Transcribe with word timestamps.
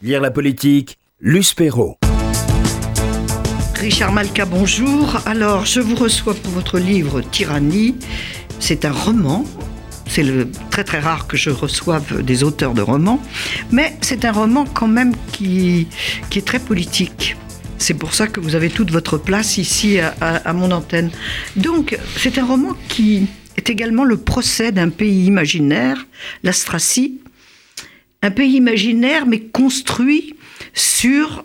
Lire 0.00 0.20
la 0.20 0.30
politique, 0.30 0.96
Luce 1.20 1.54
Perrault. 1.54 1.96
Richard 3.74 4.12
Malka, 4.12 4.44
bonjour. 4.44 5.20
Alors, 5.26 5.66
je 5.66 5.80
vous 5.80 5.96
reçois 5.96 6.34
pour 6.34 6.52
votre 6.52 6.78
livre 6.78 7.20
Tyrannie. 7.20 7.96
C'est 8.60 8.84
un 8.84 8.92
roman. 8.92 9.44
C'est 10.06 10.22
le, 10.22 10.48
très 10.70 10.84
très 10.84 11.00
rare 11.00 11.26
que 11.26 11.36
je 11.36 11.50
reçoive 11.50 12.22
des 12.22 12.44
auteurs 12.44 12.74
de 12.74 12.80
romans. 12.80 13.20
Mais 13.72 13.96
c'est 14.00 14.24
un 14.24 14.30
roman 14.30 14.66
quand 14.72 14.86
même 14.86 15.16
qui, 15.32 15.88
qui 16.30 16.38
est 16.38 16.46
très 16.46 16.60
politique. 16.60 17.36
C'est 17.78 17.94
pour 17.94 18.14
ça 18.14 18.28
que 18.28 18.38
vous 18.38 18.54
avez 18.54 18.70
toute 18.70 18.92
votre 18.92 19.18
place 19.18 19.58
ici 19.58 19.98
à, 19.98 20.14
à 20.20 20.52
mon 20.52 20.70
antenne. 20.70 21.10
Donc, 21.56 21.98
c'est 22.16 22.38
un 22.38 22.46
roman 22.46 22.76
qui 22.88 23.26
est 23.56 23.68
également 23.68 24.04
le 24.04 24.16
procès 24.16 24.70
d'un 24.70 24.90
pays 24.90 25.24
imaginaire, 25.24 26.06
l'Astracie, 26.44 27.18
un 28.22 28.30
pays 28.30 28.56
imaginaire, 28.56 29.26
mais 29.26 29.40
construit 29.40 30.34
sur 30.74 31.44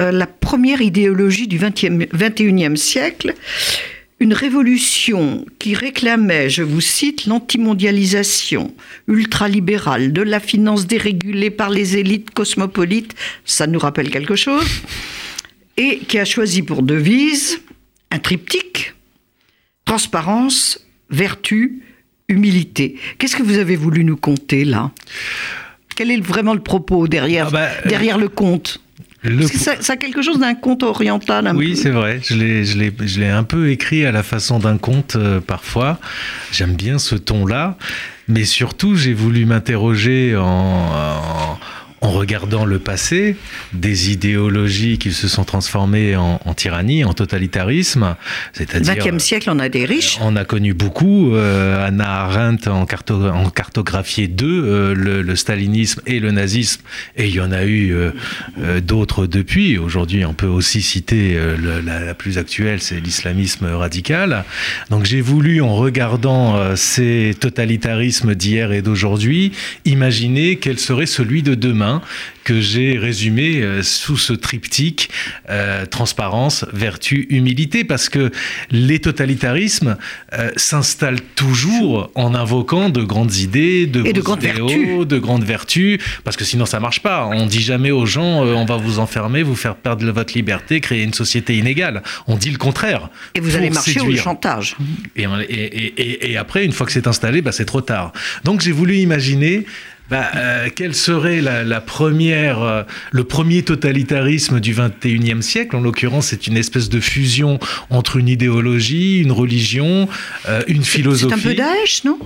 euh, 0.00 0.12
la 0.12 0.26
première 0.26 0.80
idéologie 0.80 1.48
du 1.48 1.58
21e 1.58 2.76
siècle, 2.76 3.34
une 4.20 4.32
révolution 4.32 5.46
qui 5.58 5.74
réclamait, 5.74 6.50
je 6.50 6.62
vous 6.62 6.80
cite, 6.80 7.26
l'antimondialisation 7.26 8.74
ultralibérale 9.06 10.12
de 10.12 10.22
la 10.22 10.40
finance 10.40 10.86
dérégulée 10.86 11.50
par 11.50 11.70
les 11.70 11.96
élites 11.96 12.30
cosmopolites, 12.30 13.14
ça 13.44 13.66
nous 13.68 13.78
rappelle 13.78 14.10
quelque 14.10 14.34
chose, 14.34 14.66
et 15.76 15.98
qui 15.98 16.18
a 16.18 16.24
choisi 16.24 16.62
pour 16.62 16.82
devise 16.82 17.60
un 18.10 18.18
triptyque, 18.18 18.94
transparence, 19.84 20.84
vertu, 21.10 21.82
humilité. 22.28 22.96
Qu'est-ce 23.18 23.36
que 23.36 23.42
vous 23.42 23.58
avez 23.58 23.76
voulu 23.76 24.04
nous 24.04 24.16
conter 24.16 24.64
là? 24.64 24.90
Quel 25.98 26.12
est 26.12 26.20
vraiment 26.20 26.54
le 26.54 26.60
propos 26.60 27.08
derrière, 27.08 27.48
ah 27.48 27.50
bah, 27.50 27.68
derrière 27.88 28.18
le 28.18 28.28
conte 28.28 28.80
ça, 29.80 29.94
a 29.94 29.96
quelque 29.96 30.22
chose 30.22 30.38
d'un 30.38 30.54
conte 30.54 30.84
oriental. 30.84 31.50
oui, 31.56 31.76
c'est 31.76 31.90
vrai. 31.90 32.20
Je 32.22 33.18
l'ai 33.20 33.28
un 33.28 33.42
peu 33.42 33.70
écrit 33.70 34.06
à 34.06 34.12
la 34.12 34.22
façon 34.22 34.60
d'un 34.60 34.78
conte 34.78 35.16
euh, 35.16 35.40
parfois. 35.40 35.98
J'aime 36.52 36.74
bien 36.74 37.00
ce 37.00 37.16
ton-là. 37.16 37.76
Mais 38.28 38.44
surtout, 38.44 38.94
j'ai 38.94 39.14
voulu 39.14 39.44
m'interroger 39.44 40.36
en 40.36 40.44
en 40.44 41.58
regardant 42.00 42.64
le 42.64 42.78
passé, 42.78 43.36
des 43.72 44.12
idéologies 44.12 44.98
qui 44.98 45.12
se 45.12 45.26
sont 45.28 45.44
transformées 45.44 46.16
en, 46.16 46.38
tyrannie, 46.54 47.04
en 47.04 47.12
totalitarisme. 47.12 48.16
C'est-à-dire. 48.52 48.94
20e 48.94 49.18
siècle, 49.18 49.50
on 49.50 49.58
a 49.58 49.68
des 49.68 49.84
riches. 49.84 50.18
On 50.20 50.36
a 50.36 50.44
connu 50.44 50.74
beaucoup. 50.74 51.34
Euh, 51.34 51.86
Anna 51.86 52.22
Arendt 52.22 52.68
en, 52.70 52.86
carto, 52.86 53.26
en 53.26 53.50
cartographié 53.50 54.28
deux, 54.28 54.64
euh, 54.64 54.94
le, 54.94 55.36
stalinisme 55.36 56.00
et 56.06 56.20
le 56.20 56.30
nazisme, 56.30 56.82
et 57.16 57.26
il 57.26 57.34
y 57.34 57.40
en 57.40 57.52
a 57.52 57.64
eu 57.64 57.92
euh, 57.92 58.80
d'autres 58.80 59.26
depuis. 59.26 59.78
Aujourd'hui, 59.78 60.24
on 60.24 60.34
peut 60.34 60.46
aussi 60.46 60.82
citer 60.82 61.38
la, 61.62 62.00
la, 62.00 62.14
plus 62.14 62.38
actuelle, 62.38 62.80
c'est 62.80 63.00
l'islamisme 63.00 63.66
radical. 63.66 64.44
Donc 64.90 65.04
j'ai 65.04 65.20
voulu, 65.20 65.60
en 65.60 65.74
regardant 65.74 66.76
ces 66.76 67.36
totalitarismes 67.38 68.34
d'hier 68.34 68.72
et 68.72 68.82
d'aujourd'hui, 68.82 69.52
imaginer 69.84 70.56
quel 70.56 70.78
serait 70.78 71.06
celui 71.06 71.42
de 71.42 71.54
demain 71.54 71.87
que 72.44 72.60
j'ai 72.60 72.96
résumé 72.96 73.60
euh, 73.60 73.82
sous 73.82 74.16
ce 74.16 74.32
triptyque 74.32 75.10
euh, 75.50 75.84
transparence, 75.84 76.64
vertu, 76.72 77.26
humilité, 77.28 77.84
parce 77.84 78.08
que 78.08 78.30
les 78.70 79.00
totalitarismes 79.00 79.96
euh, 80.32 80.50
s'installent 80.56 81.20
toujours 81.34 82.10
en 82.14 82.34
invoquant 82.34 82.88
de 82.88 83.02
grandes 83.02 83.36
idées, 83.36 83.86
de, 83.86 84.00
de 84.00 84.20
grandes 84.20 84.40
vertus, 84.40 85.06
de 85.06 85.18
grandes 85.18 85.44
vertus, 85.44 86.00
parce 86.24 86.36
que 86.36 86.44
sinon 86.44 86.64
ça 86.64 86.80
marche 86.80 87.00
pas. 87.00 87.26
On 87.26 87.46
dit 87.46 87.62
jamais 87.62 87.90
aux 87.90 88.06
gens 88.06 88.42
on 88.42 88.64
va 88.64 88.76
vous 88.76 88.98
enfermer, 88.98 89.42
vous 89.42 89.56
faire 89.56 89.74
perdre 89.74 90.10
votre 90.10 90.34
liberté, 90.34 90.80
créer 90.80 91.02
une 91.02 91.14
société 91.14 91.56
inégale. 91.56 92.02
On 92.26 92.36
dit 92.36 92.50
le 92.50 92.58
contraire. 92.58 93.10
Et 93.34 93.40
vous 93.40 93.56
allez 93.56 93.70
marcher 93.70 94.00
au 94.00 94.16
chantage. 94.16 94.76
Et, 95.16 95.24
et, 95.24 96.30
et, 96.30 96.36
après, 96.36 96.64
une 96.64 96.72
fois 96.72 96.86
que 96.86 96.92
c'est 96.92 97.06
installé, 97.06 97.42
bah, 97.42 97.52
c'est 97.52 97.64
trop 97.64 97.80
tard. 97.80 98.12
Donc 98.44 98.60
j'ai 98.60 98.72
voulu 98.72 98.96
imaginer 98.96 99.66
bah, 100.10 100.30
euh, 100.36 100.68
quel 100.74 100.94
serait 100.94 101.40
la, 101.40 101.80
première, 101.80 102.62
euh, 102.62 102.82
le 103.10 103.24
premier 103.24 103.62
totalitarisme 103.62 104.60
du 104.60 104.74
21e 104.74 105.42
siècle? 105.42 105.76
En 105.76 105.80
l'occurrence, 105.80 106.28
c'est 106.28 106.46
une 106.46 106.56
espèce 106.56 106.88
de 106.88 107.00
fusion 107.00 107.58
entre 107.90 108.16
une 108.16 108.28
idéologie, 108.28 109.18
une 109.18 109.32
religion, 109.32 110.08
euh, 110.48 110.62
une 110.66 110.84
philosophie. 110.84 111.34
C'est 111.40 111.46
un 111.46 111.50
peu 111.50 111.54
Daesh, 111.54 112.04
non? 112.04 112.18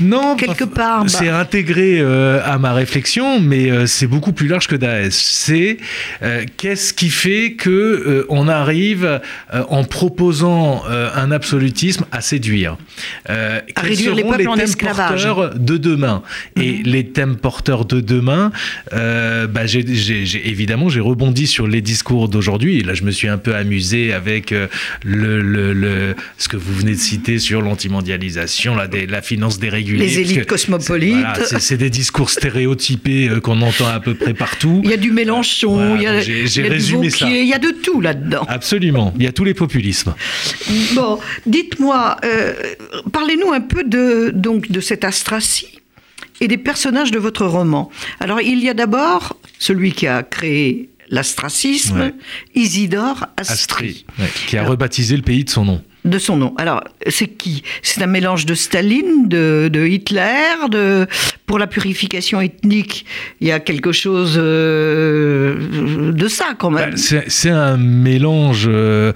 Non, 0.00 0.36
quelque 0.36 0.64
part. 0.64 1.02
Bah. 1.02 1.08
C'est 1.08 1.28
intégré 1.28 1.98
euh, 1.98 2.40
à 2.44 2.58
ma 2.58 2.72
réflexion, 2.72 3.40
mais 3.40 3.70
euh, 3.70 3.86
c'est 3.86 4.06
beaucoup 4.06 4.32
plus 4.32 4.46
large 4.46 4.68
que 4.68 4.76
Daesh. 4.76 5.12
C'est 5.12 5.78
euh, 6.22 6.44
qu'est-ce 6.56 6.94
qui 6.94 7.10
fait 7.10 7.54
que 7.54 8.26
on 8.28 8.48
arrive 8.48 9.20
en 9.50 9.84
proposant 9.84 10.82
un 10.88 11.30
absolutisme 11.30 12.04
à 12.12 12.20
séduire? 12.20 12.76
à 13.26 13.60
réduire 13.80 14.14
les 14.14 14.22
peuples 14.22 14.48
en 14.48 14.56
esclavage. 14.56 15.26
de 15.54 15.76
demain? 15.76 16.22
Et 16.56 16.78
mhm. 16.78 16.82
les 16.84 17.06
thèmes 17.08 17.36
porteurs 17.36 17.84
de 17.84 18.00
demain, 18.00 18.52
bah, 18.92 19.66
j'ai, 19.66 19.80
évidemment, 20.48 20.88
j'ai 20.88 21.00
rebondi 21.00 21.46
sur 21.46 21.66
les 21.66 21.80
discours 21.80 22.28
d'aujourd'hui. 22.28 22.82
Là, 22.82 22.94
je 22.94 23.02
me 23.02 23.10
suis 23.10 23.28
un 23.28 23.38
peu 23.38 23.54
amusé 23.54 24.12
avec 24.12 24.50
le, 24.50 25.42
le, 25.42 26.14
ce 26.36 26.48
que 26.48 26.56
vous 26.56 26.74
venez 26.74 26.92
de 26.92 27.00
citer 27.00 27.38
sur 27.38 27.62
l'antimondialisation, 27.62 28.74
la, 28.74 28.86
la 28.86 29.22
finance 29.22 29.58
dérégulée 29.58 29.87
les 29.96 30.18
élites 30.20 30.46
cosmopolites. 30.46 31.16
C'est 31.58 31.76
des 31.76 31.90
discours 31.90 32.30
stéréotypés 32.30 33.28
euh, 33.28 33.40
qu'on 33.40 33.60
entend 33.62 33.86
à 33.86 34.00
peu 34.00 34.14
près 34.14 34.34
partout. 34.34 34.80
Il 34.84 34.90
y 34.90 34.94
a 34.94 34.96
du 34.96 35.12
Mélenchon, 35.12 35.96
il 35.96 36.02
y 36.02 36.06
a, 36.06 36.12
résumé 36.12 37.10
ça. 37.10 37.28
il 37.28 37.46
y 37.46 37.54
a 37.54 37.58
de 37.58 37.70
tout 37.70 38.00
là-dedans. 38.00 38.44
Absolument, 38.48 39.12
il 39.16 39.24
y 39.24 39.26
a 39.26 39.32
tous 39.32 39.44
les 39.44 39.54
populismes. 39.54 40.14
Bon, 40.94 41.18
dites-moi, 41.46 42.16
euh, 42.24 42.54
parlez-nous 43.12 43.52
un 43.52 43.60
peu 43.60 43.84
de, 43.84 44.30
donc, 44.34 44.70
de 44.70 44.80
cette 44.80 45.04
astracie 45.04 45.80
et 46.40 46.48
des 46.48 46.58
personnages 46.58 47.10
de 47.10 47.18
votre 47.18 47.46
roman. 47.46 47.90
Alors, 48.20 48.40
il 48.40 48.62
y 48.62 48.68
a 48.68 48.74
d'abord 48.74 49.36
celui 49.58 49.92
qui 49.92 50.06
a 50.06 50.22
créé 50.22 50.88
l'astracisme, 51.10 52.12
Isidore 52.54 53.26
Astri. 53.36 54.04
qui 54.46 54.56
a 54.56 54.64
rebaptisé 54.64 55.16
le 55.16 55.22
pays 55.22 55.44
de 55.44 55.50
son 55.50 55.64
nom 55.64 55.82
de 56.08 56.18
son 56.18 56.36
nom. 56.36 56.54
Alors, 56.56 56.82
c'est 57.06 57.28
qui? 57.28 57.62
C'est 57.82 58.02
un 58.02 58.06
mélange 58.06 58.46
de 58.46 58.54
Staline, 58.54 59.28
de, 59.28 59.86
Hitler, 59.86 60.68
de 60.70 61.06
pour 61.46 61.58
la 61.58 61.66
purification 61.66 62.40
ethnique, 62.40 63.06
il 63.40 63.48
y 63.48 63.52
a 63.52 63.60
quelque 63.60 63.92
chose 63.92 64.34
euh, 64.36 66.12
de 66.12 66.28
ça 66.28 66.48
quand 66.58 66.70
même. 66.70 66.90
Bah, 66.90 67.20
c'est 67.28 67.50
un 67.50 67.76
mélange. 67.76 68.66
Euh, 68.68 69.12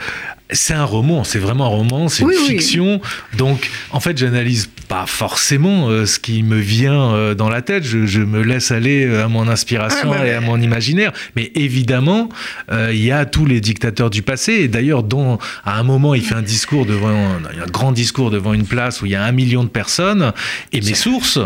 c'est 0.52 0.74
un 0.74 0.84
roman, 0.84 1.24
c'est 1.24 1.38
vraiment 1.38 1.66
un 1.66 1.68
roman, 1.68 2.08
c'est 2.08 2.22
une 2.22 2.32
fiction. 2.32 3.00
Donc, 3.36 3.70
en 3.90 4.00
fait, 4.00 4.16
j'analyse 4.18 4.68
pas 4.88 5.06
forcément 5.06 5.88
euh, 5.88 6.04
ce 6.04 6.18
qui 6.18 6.42
me 6.42 6.58
vient 6.58 7.14
euh, 7.14 7.34
dans 7.34 7.48
la 7.48 7.62
tête. 7.62 7.84
Je, 7.84 8.18
me 8.20 8.42
laisse 8.42 8.70
aller 8.70 9.06
euh, 9.06 9.24
à 9.24 9.28
mon 9.28 9.48
inspiration 9.48 10.12
ah, 10.12 10.18
bah 10.18 10.26
et 10.26 10.32
à 10.32 10.40
mon 10.40 10.60
imaginaire. 10.60 11.12
Mais 11.34 11.50
évidemment, 11.54 12.28
il 12.70 13.02
y 13.02 13.10
a 13.10 13.24
tous 13.24 13.46
les 13.46 13.60
dictateurs 13.60 14.10
du 14.10 14.22
passé. 14.22 14.52
Et 14.52 14.68
d'ailleurs, 14.68 15.02
dont 15.02 15.38
à 15.64 15.78
un 15.78 15.82
moment, 15.82 16.14
il 16.14 16.22
fait 16.22 16.34
un 16.34 16.42
discours 16.42 16.86
devant 16.86 17.08
un, 17.08 17.66
grand 17.70 17.92
discours 17.92 18.30
devant 18.30 18.52
une 18.52 18.66
place 18.66 19.00
où 19.02 19.06
il 19.06 19.12
y 19.12 19.14
a 19.14 19.24
un 19.24 19.32
million 19.32 19.64
de 19.64 19.68
personnes. 19.68 20.32
Et 20.72 20.80
mes 20.80 20.94
sources 20.94 21.38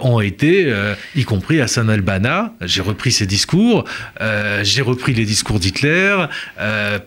ont 0.00 0.20
été, 0.20 0.72
y 1.16 1.24
compris 1.24 1.60
Hassan 1.60 1.88
al-Banna. 1.90 2.54
J'ai 2.62 2.82
repris 2.82 3.12
ses 3.12 3.26
discours. 3.26 3.84
j'ai 4.62 4.82
repris 4.82 5.14
les 5.14 5.24
discours 5.24 5.58
d'Hitler 5.58 6.26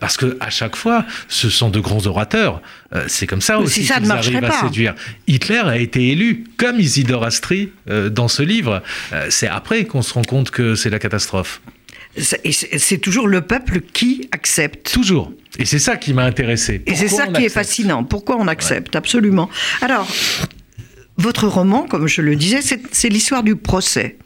parce 0.00 0.16
que 0.16 0.36
à 0.40 0.50
chaque 0.50 0.76
fois 0.76 1.04
ce 1.28 1.50
sont 1.50 1.68
de 1.68 1.78
grands 1.78 2.06
orateurs. 2.06 2.60
Euh, 2.94 3.04
c'est 3.06 3.26
comme 3.26 3.42
ça 3.42 3.58
aussi 3.58 3.82
qu'ils 3.82 4.10
arrivent 4.10 4.44
à 4.44 4.62
séduire. 4.62 4.94
Hitler 5.26 5.62
a 5.64 5.76
été 5.76 6.08
élu 6.08 6.44
comme 6.56 6.80
Isidore 6.80 7.24
Astri 7.24 7.70
euh, 7.88 8.08
dans 8.08 8.28
ce 8.28 8.42
livre. 8.42 8.82
Euh, 9.12 9.26
c'est 9.30 9.46
après 9.46 9.84
qu'on 9.84 10.02
se 10.02 10.14
rend 10.14 10.22
compte 10.22 10.50
que 10.50 10.74
c'est 10.74 10.90
la 10.90 10.98
catastrophe. 10.98 11.60
C'est 12.16 12.98
toujours 12.98 13.28
le 13.28 13.42
peuple 13.42 13.80
qui 13.80 14.28
accepte. 14.32 14.90
Toujours. 14.92 15.32
Et 15.58 15.66
c'est 15.66 15.78
ça 15.78 15.96
qui 15.96 16.14
m'a 16.14 16.24
intéressé. 16.24 16.82
Et 16.86 16.96
c'est 16.96 17.08
ça 17.08 17.28
qui 17.28 17.44
est 17.44 17.50
fascinant. 17.50 18.02
Pourquoi 18.02 18.36
on 18.36 18.48
accepte, 18.48 18.96
absolument. 18.96 19.48
Alors, 19.82 20.08
votre 21.16 21.46
roman, 21.46 21.86
comme 21.86 22.08
je 22.08 22.22
le 22.22 22.34
disais, 22.34 22.60
c'est 22.90 23.08
l'histoire 23.08 23.42
du 23.44 23.54
procès. 23.54 24.16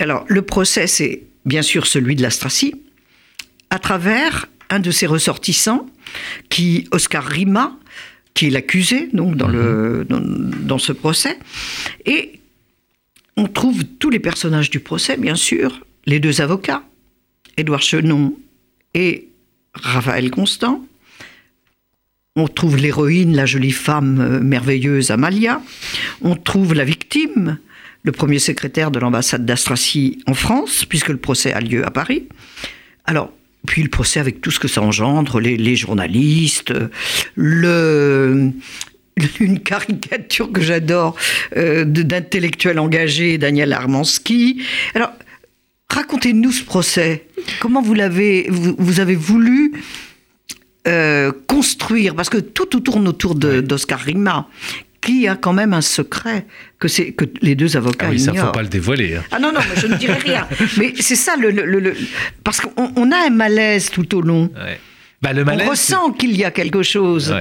Alors, 0.00 0.24
le 0.28 0.42
procès, 0.42 0.86
c'est 0.86 1.22
bien 1.44 1.62
sûr 1.62 1.86
celui 1.86 2.16
de 2.16 2.22
l'Astracie, 2.22 2.74
à 3.70 3.78
travers 3.78 4.46
un 4.70 4.80
de 4.80 4.90
ses 4.90 5.06
ressortissants, 5.06 5.86
qui, 6.48 6.86
Oscar 6.90 7.24
Rima, 7.24 7.76
qui 8.34 8.46
est 8.46 8.50
l'accusé 8.50 9.08
donc 9.12 9.36
dans, 9.36 9.48
le, 9.48 10.06
mhm. 10.08 10.50
dans, 10.64 10.78
ce 10.78 10.92
procès. 10.92 11.38
Et 12.06 12.40
on 13.36 13.46
trouve 13.46 13.84
tous 13.84 14.10
les 14.10 14.20
personnages 14.20 14.70
du 14.70 14.80
procès, 14.80 15.16
bien 15.16 15.34
sûr, 15.34 15.84
les 16.06 16.20
deux 16.20 16.40
avocats, 16.40 16.82
Édouard 17.56 17.82
Chenon 17.82 18.34
et 18.94 19.28
Raphaël 19.74 20.30
Constant. 20.30 20.84
On 22.36 22.46
trouve 22.46 22.76
l'héroïne, 22.76 23.34
la 23.34 23.46
jolie 23.46 23.72
femme 23.72 24.20
euh, 24.20 24.40
merveilleuse 24.40 25.10
Amalia. 25.10 25.60
On 26.22 26.36
trouve 26.36 26.74
la 26.74 26.84
victime, 26.84 27.58
le 28.04 28.12
premier 28.12 28.38
secrétaire 28.38 28.92
de 28.92 29.00
l'ambassade 29.00 29.44
d'Astrasie 29.44 30.20
en 30.26 30.34
France, 30.34 30.84
puisque 30.84 31.08
le 31.08 31.16
procès 31.16 31.52
a 31.52 31.60
lieu 31.60 31.84
à 31.84 31.90
Paris. 31.90 32.28
Alors, 33.04 33.32
puis 33.68 33.82
le 33.82 33.90
procès 33.90 34.18
avec 34.18 34.40
tout 34.40 34.50
ce 34.50 34.58
que 34.58 34.66
ça 34.66 34.80
engendre, 34.80 35.40
les, 35.40 35.76
journalistes, 35.76 36.72
le, 37.34 38.50
une 39.40 39.60
caricature 39.60 40.50
que 40.50 40.62
j'adore 40.62 41.14
euh, 41.54 41.84
d'intellectuel 41.84 42.78
engagé, 42.78 43.36
Daniel 43.36 43.74
Armansky. 43.74 44.62
Alors, 44.94 45.12
racontez-nous 45.90 46.50
ce 46.50 46.64
procès. 46.64 47.26
Comment 47.60 47.82
vous 47.82 47.92
l'avez, 47.92 48.46
vous, 48.48 49.00
avez 49.00 49.16
voulu 49.16 49.74
euh, 50.86 51.30
construire, 51.46 52.14
parce 52.14 52.30
que 52.30 52.38
tout, 52.38 52.64
tourne 52.64 53.06
autour 53.06 53.34
d'Oscar 53.34 54.00
Rima, 54.00 54.48
qui 55.08 55.26
a 55.26 55.36
quand 55.36 55.54
même 55.54 55.72
un 55.72 55.80
secret 55.80 56.44
que, 56.78 56.86
c'est, 56.86 57.12
que 57.12 57.24
les 57.40 57.54
deux 57.54 57.78
avocats 57.78 58.06
ah 58.08 58.10
oui, 58.10 58.20
ignorent. 58.20 58.36
Ça, 58.36 58.44
faut 58.46 58.52
pas 58.52 58.62
le 58.62 58.68
dévoiler. 58.68 59.16
Hein. 59.16 59.24
Ah 59.30 59.38
non, 59.38 59.52
non, 59.52 59.60
je 59.74 59.86
ne 59.86 59.94
dirai 59.96 60.18
rien. 60.18 60.46
Mais 60.76 60.92
c'est 61.00 61.16
ça, 61.16 61.34
le, 61.36 61.50
le, 61.50 61.94
parce 62.44 62.60
qu'on 62.60 63.12
a 63.12 63.26
un 63.26 63.30
malaise 63.30 63.90
tout 63.90 64.14
au 64.14 64.20
long. 64.20 64.50
Bah, 65.22 65.32
le 65.32 65.46
malaise, 65.46 65.66
On 65.66 65.70
ressent 65.70 66.10
qu'il 66.12 66.36
y 66.36 66.44
a 66.44 66.50
quelque 66.50 66.82
chose. 66.82 67.34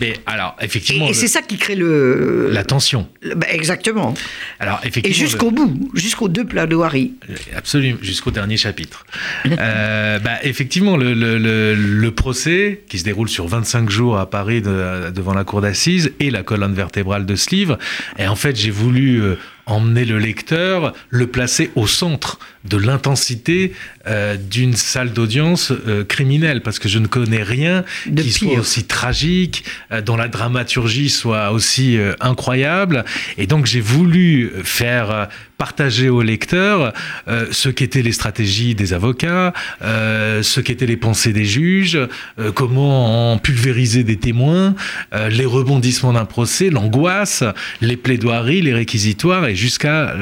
Mais 0.00 0.14
alors, 0.26 0.56
effectivement. 0.60 1.08
Et, 1.08 1.14
c'est 1.14 1.28
ça 1.28 1.42
qui 1.42 1.58
crée 1.58 1.74
le. 1.74 2.48
La 2.50 2.64
tension. 2.64 3.08
Bah, 3.36 3.46
exactement. 3.50 4.14
Alors, 4.58 4.80
effectivement. 4.82 5.10
Et 5.10 5.12
jusqu'au 5.12 5.50
bout, 5.50 5.90
jusqu'au 5.94 6.28
deux 6.28 6.44
plats 6.44 6.66
de 6.66 6.76
Harry. 6.76 7.12
Absolument, 7.54 7.98
jusqu'au 8.00 8.30
dernier 8.30 8.56
chapitre. 8.56 9.04
euh, 9.46 10.18
bah, 10.24 10.38
effectivement, 10.42 10.96
le, 10.96 11.14
le, 11.14 11.74
le, 11.74 12.10
procès, 12.10 12.82
qui 12.88 12.98
se 12.98 13.04
déroule 13.04 13.28
sur 13.28 13.46
25 13.46 13.90
jours 13.90 14.18
à 14.18 14.28
Paris 14.28 14.62
devant 14.62 15.34
la 15.34 15.44
cour 15.44 15.60
d'assises, 15.60 16.12
et 16.18 16.30
la 16.30 16.42
colonne 16.42 16.74
vertébrale 16.74 17.26
de 17.26 17.36
ce 17.36 17.54
livre. 17.54 17.78
Et 18.18 18.26
en 18.26 18.36
fait, 18.36 18.56
j'ai 18.56 18.70
voulu. 18.70 19.22
Euh, 19.22 19.36
emmener 19.70 20.04
le 20.04 20.18
lecteur, 20.18 20.92
le 21.08 21.26
placer 21.26 21.70
au 21.74 21.86
centre 21.86 22.38
de 22.64 22.76
l'intensité 22.76 23.72
euh, 24.06 24.36
d'une 24.36 24.74
salle 24.74 25.12
d'audience 25.12 25.70
euh, 25.70 26.04
criminelle, 26.04 26.62
parce 26.62 26.78
que 26.78 26.88
je 26.88 26.98
ne 26.98 27.06
connais 27.06 27.42
rien 27.42 27.84
qui 28.14 28.32
soit 28.32 28.58
aussi 28.58 28.84
tragique, 28.84 29.64
euh, 29.92 30.02
dont 30.02 30.16
la 30.16 30.28
dramaturgie 30.28 31.08
soit 31.08 31.52
aussi 31.52 31.98
incroyable. 32.20 33.04
Et 33.38 33.46
donc 33.46 33.66
j'ai 33.66 33.80
voulu 33.80 34.52
faire 34.62 35.28
partager 35.60 36.08
au 36.08 36.22
lecteur 36.22 36.94
ce 37.50 37.68
qu'étaient 37.68 38.00
les 38.00 38.12
stratégies 38.12 38.74
des 38.74 38.94
avocats, 38.94 39.52
ce 39.82 40.60
qu'étaient 40.60 40.86
les 40.86 40.96
pensées 40.96 41.34
des 41.34 41.44
juges, 41.44 41.98
comment 42.54 43.32
en 43.32 43.38
pulvériser 43.38 44.02
des 44.02 44.16
témoins, 44.16 44.74
les 45.28 45.44
rebondissements 45.44 46.14
d'un 46.14 46.24
procès, 46.24 46.70
l'angoisse, 46.70 47.44
les 47.82 47.98
plaidoiries, 47.98 48.62
les 48.62 48.72
réquisitoires, 48.72 49.46
et 49.48 49.54
jusqu'à 49.54 50.14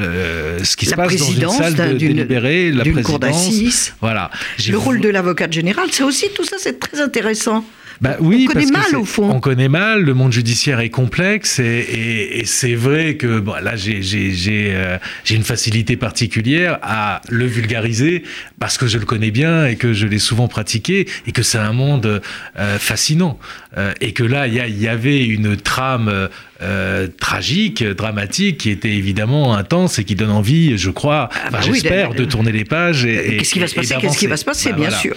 ce 0.61 0.75
qui 0.75 0.85
se 0.85 0.95
passe 0.95 1.15
dans 1.15 1.31
une 1.31 1.49
salle 1.49 1.75
de 1.75 1.97
délibéré, 1.97 2.71
la 2.73 2.83
présidence. 2.83 3.93
Voilà. 4.01 4.31
Le 4.67 4.77
rôle 4.77 4.99
de 4.99 5.07
l'avocat 5.07 5.49
général, 5.49 5.87
c'est 5.91 6.03
aussi 6.03 6.25
tout 6.35 6.43
ça, 6.43 6.57
c'est 6.59 6.79
très 6.79 6.99
intéressant. 6.99 7.63
Bah 8.01 8.15
oui, 8.21 8.47
on 8.49 8.53
connaît 8.53 8.71
mal 8.71 8.95
au 8.95 9.03
fond. 9.03 9.29
On 9.29 9.39
connaît 9.41 9.67
mal, 9.67 10.03
le 10.03 10.13
monde 10.13 10.31
judiciaire 10.31 10.79
est 10.79 10.89
complexe 10.89 11.59
et, 11.59 12.43
c'est 12.45 12.75
vrai 12.75 13.15
que 13.17 13.39
bon, 13.39 13.53
là 13.61 13.73
euh, 13.73 14.97
j'ai 15.25 15.35
une 15.35 15.43
facilité 15.43 15.97
particulière 15.97 16.79
à 16.81 17.21
le 17.29 17.45
vulgariser 17.45 18.23
parce 18.57 18.77
que 18.77 18.87
je 18.87 18.97
le 18.97 19.05
connais 19.05 19.31
bien 19.31 19.65
et 19.65 19.75
que 19.75 19.91
je 19.91 20.07
l'ai 20.07 20.19
souvent 20.19 20.47
pratiqué 20.47 21.07
et 21.27 21.31
que 21.33 21.43
c'est 21.43 21.57
un 21.57 21.73
monde 21.73 22.21
euh, 22.57 22.79
fascinant 22.79 23.37
euh, 23.77 23.93
et 23.99 24.13
que 24.13 24.23
là 24.23 24.47
il 24.47 24.53
y, 24.53 24.83
y, 24.83 24.87
avait 24.87 25.25
une 25.25 25.57
trame 25.57 26.29
euh, 26.61 27.07
tragique, 27.21 27.85
dramatique, 27.85 28.57
qui 28.57 28.69
était 28.69 28.91
évidemment 28.91 29.55
intense 29.55 29.97
et 29.97 30.03
qui 30.03 30.15
donne 30.15 30.29
envie, 30.29 30.77
je 30.77 30.89
crois, 30.89 31.29
ah 31.33 31.51
bah 31.51 31.59
j'espère, 31.61 32.13
de, 32.13 32.25
tourner 32.25 32.51
les 32.51 32.65
pages. 32.65 33.05
Et, 33.05 33.37
Qu'est-ce 33.37 33.53
qui 33.53 33.59
va 33.59 33.67
se 33.67 33.75
passer? 33.75 33.95
Qu'est-ce 34.01 34.17
qui 34.17 34.27
va 34.27 34.35
se 34.35 34.43
passer, 34.43 34.71
bah 34.71 34.77
bien 34.77 34.89
sûr. 34.89 35.15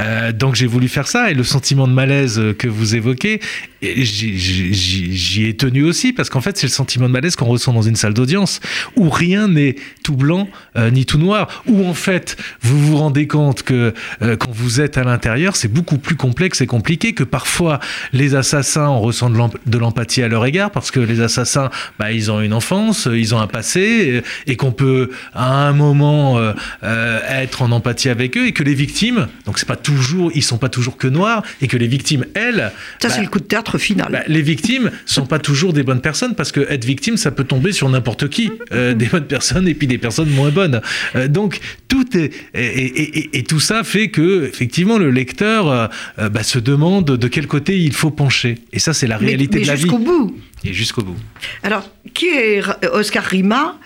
Euh, 0.00 0.32
donc 0.32 0.56
j'ai 0.56 0.66
voulu 0.66 0.88
faire 0.88 1.06
ça 1.06 1.30
et 1.30 1.34
le 1.34 1.44
sentiment 1.44 1.86
de 1.86 1.92
malaise 1.92 2.42
que 2.58 2.66
vous 2.66 2.96
évoquez, 2.96 3.38
j'y 3.82 5.44
ai 5.46 5.56
tenu 5.56 5.84
aussi 5.84 6.12
parce 6.12 6.28
qu'en 6.28 6.40
fait 6.40 6.56
c'est 6.56 6.66
le 6.66 6.72
sentiment 6.72 7.06
de 7.06 7.12
malaise 7.12 7.36
qu'on 7.36 7.44
ressent 7.44 7.72
dans 7.72 7.82
une 7.82 7.94
salle 7.94 8.14
d'audience 8.14 8.58
où 8.96 9.10
rien 9.10 9.46
n'est 9.46 9.76
tout 10.02 10.16
blanc 10.16 10.48
euh, 10.76 10.90
ni 10.90 11.06
tout 11.06 11.18
noir, 11.18 11.62
où 11.66 11.86
en 11.86 11.94
fait 11.94 12.36
vous 12.62 12.84
vous 12.84 12.96
rendez 12.96 13.28
compte 13.28 13.62
que 13.62 13.94
quand 14.20 14.50
vous 14.50 14.80
êtes 14.80 14.98
à 14.98 15.04
l'intérieur 15.04 15.54
c'est 15.54 15.72
beaucoup 15.72 15.98
plus 15.98 16.16
complexe 16.16 16.60
et 16.62 16.66
compliqué 16.66 17.12
que 17.12 17.22
parfois 17.22 17.78
les 18.12 18.34
assassins 18.34 18.88
on 18.88 19.00
ressent 19.00 19.30
de 19.30 19.78
l'empathie 19.78 20.22
à 20.22 20.28
leur 20.28 20.44
égard 20.44 20.63
parce 20.70 20.90
que 20.90 21.00
les 21.00 21.20
assassins, 21.20 21.70
bah, 21.98 22.12
ils 22.12 22.30
ont 22.30 22.40
une 22.40 22.52
enfance, 22.52 23.08
ils 23.12 23.34
ont 23.34 23.40
un 23.40 23.46
passé 23.46 24.22
et 24.46 24.56
qu'on 24.56 24.72
peut 24.72 25.10
à 25.34 25.66
un 25.66 25.72
moment 25.72 26.38
euh, 26.38 26.52
euh, 26.82 27.20
être 27.28 27.62
en 27.62 27.70
empathie 27.72 28.08
avec 28.08 28.36
eux 28.36 28.46
et 28.46 28.52
que 28.52 28.62
les 28.62 28.74
victimes, 28.74 29.28
donc 29.46 29.58
c'est 29.58 29.68
pas 29.68 29.76
toujours, 29.76 30.30
ils 30.34 30.42
sont 30.42 30.58
pas 30.58 30.68
toujours 30.68 30.96
que 30.96 31.08
noirs 31.08 31.42
et 31.60 31.68
que 31.68 31.76
les 31.76 31.86
victimes, 31.86 32.24
elles, 32.34 32.72
ça 33.00 33.08
c'est 33.08 33.16
bah, 33.16 33.22
le 33.22 33.28
coup 33.28 33.38
de 33.38 33.44
théâtre 33.44 33.78
final. 33.78 34.08
Bah, 34.10 34.20
les 34.26 34.42
victimes 34.42 34.90
sont 35.06 35.26
pas 35.26 35.38
toujours 35.38 35.72
des 35.72 35.82
bonnes 35.82 36.00
personnes 36.00 36.34
parce 36.34 36.52
que 36.52 36.60
être 36.70 36.84
victime, 36.84 37.16
ça 37.16 37.30
peut 37.30 37.44
tomber 37.44 37.72
sur 37.72 37.88
n'importe 37.88 38.28
qui, 38.28 38.50
euh, 38.72 38.94
des 38.94 39.06
bonnes 39.06 39.26
personnes 39.26 39.68
et 39.68 39.74
puis 39.74 39.86
des 39.86 39.98
personnes 39.98 40.30
moins 40.30 40.50
bonnes. 40.50 40.80
donc 41.28 41.60
tout 41.88 42.16
est 42.16 42.32
et, 42.54 43.44
tout 43.44 43.60
ça 43.60 43.84
fait 43.84 44.08
que 44.08 44.46
effectivement 44.46 44.98
le 44.98 45.10
lecteur 45.10 45.90
bah, 46.18 46.42
se 46.42 46.58
demande 46.58 47.04
de 47.04 47.28
quel 47.28 47.46
côté 47.46 47.78
il 47.78 47.92
faut 47.92 48.10
pencher 48.10 48.56
et 48.72 48.78
ça 48.78 48.94
c'est 48.94 49.06
la 49.06 49.16
réalité 49.16 49.60
de 49.60 49.66
la 49.66 49.74
vie. 49.74 49.82
Jusqu'au 49.82 49.98
bout 49.98 50.34
et 50.64 50.72
jusqu'au 50.72 51.02
bout. 51.02 51.16
Alors, 51.62 51.88
qui 52.12 52.26
est 52.26 52.62
Oscar 52.92 53.24
Rima 53.24 53.78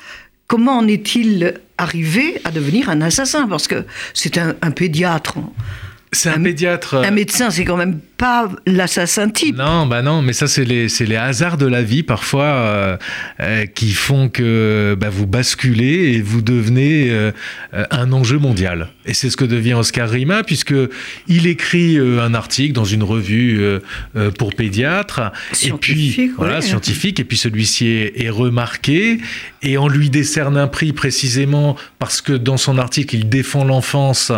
Comment 0.49 0.79
en 0.79 0.89
est-il 0.89 1.61
arrivé 1.77 2.41
à 2.45 2.51
devenir 2.51 2.89
un 2.89 3.03
assassin? 3.03 3.47
Parce 3.47 3.69
que 3.69 3.85
c'est 4.15 4.39
un, 4.39 4.57
un 4.63 4.71
pédiatre. 4.71 5.37
C'est 6.11 6.31
un, 6.31 6.43
pédiatre. 6.43 6.95
Un 6.95 7.11
médecin, 7.11 7.51
c'est 7.51 7.67
quand 7.67 7.77
même 7.77 8.01
pas 8.19 8.51
l'assassin 8.67 9.31
type. 9.31 9.57
Non, 9.57 9.87
bah 9.87 10.03
non, 10.03 10.23
mais 10.23 10.33
ça 10.33 10.49
c'est 10.49 10.65
les, 10.65 10.89
les 10.89 11.17
hasards 11.17 11.57
de 11.57 11.67
la 11.67 11.83
vie 11.83 12.03
parfois 12.03 12.45
euh, 12.45 12.97
euh, 13.41 13.67
qui 13.67 13.93
font 13.93 14.29
que 14.29 14.97
bah, 14.99 15.09
vous 15.09 15.27
basculez 15.27 16.15
et 16.15 16.21
vous 16.21 16.43
devenez 16.43 17.11
euh, 17.11 17.31
un 17.73 18.13
enjeu 18.13 18.39
mondial. 18.39 18.89
Et 19.07 19.15
c'est 19.15 19.31
ce 19.31 19.37
que 19.37 19.45
devient 19.45 19.75
Oscar 19.75 20.11
Rima 20.11 20.43
puisque 20.43 20.75
il 21.29 21.47
écrit 21.47 21.97
un 21.99 22.35
article 22.35 22.75
dans 22.75 22.85
une 22.85 23.05
revue 23.05 23.61
pour 24.37 24.55
pédiatre 24.55 25.33
et 25.63 25.73
puis 25.73 26.33
voilà 26.37 26.61
scientifique 26.61 27.21
et 27.21 27.25
puis 27.25 27.39
celui-ci 27.39 27.87
est, 27.89 28.25
est, 28.25 28.29
remarqué 28.29 29.19
et 29.63 29.79
on 29.79 29.89
lui 29.89 30.11
décerne 30.11 30.59
un 30.59 30.67
prix 30.67 30.93
précisément 30.93 31.77
parce 31.99 32.21
que 32.21 32.33
dans 32.33 32.57
son 32.57 32.77
article 32.77 33.15
il 33.15 33.29
défend 33.29 33.65
l'enfance 33.65 34.31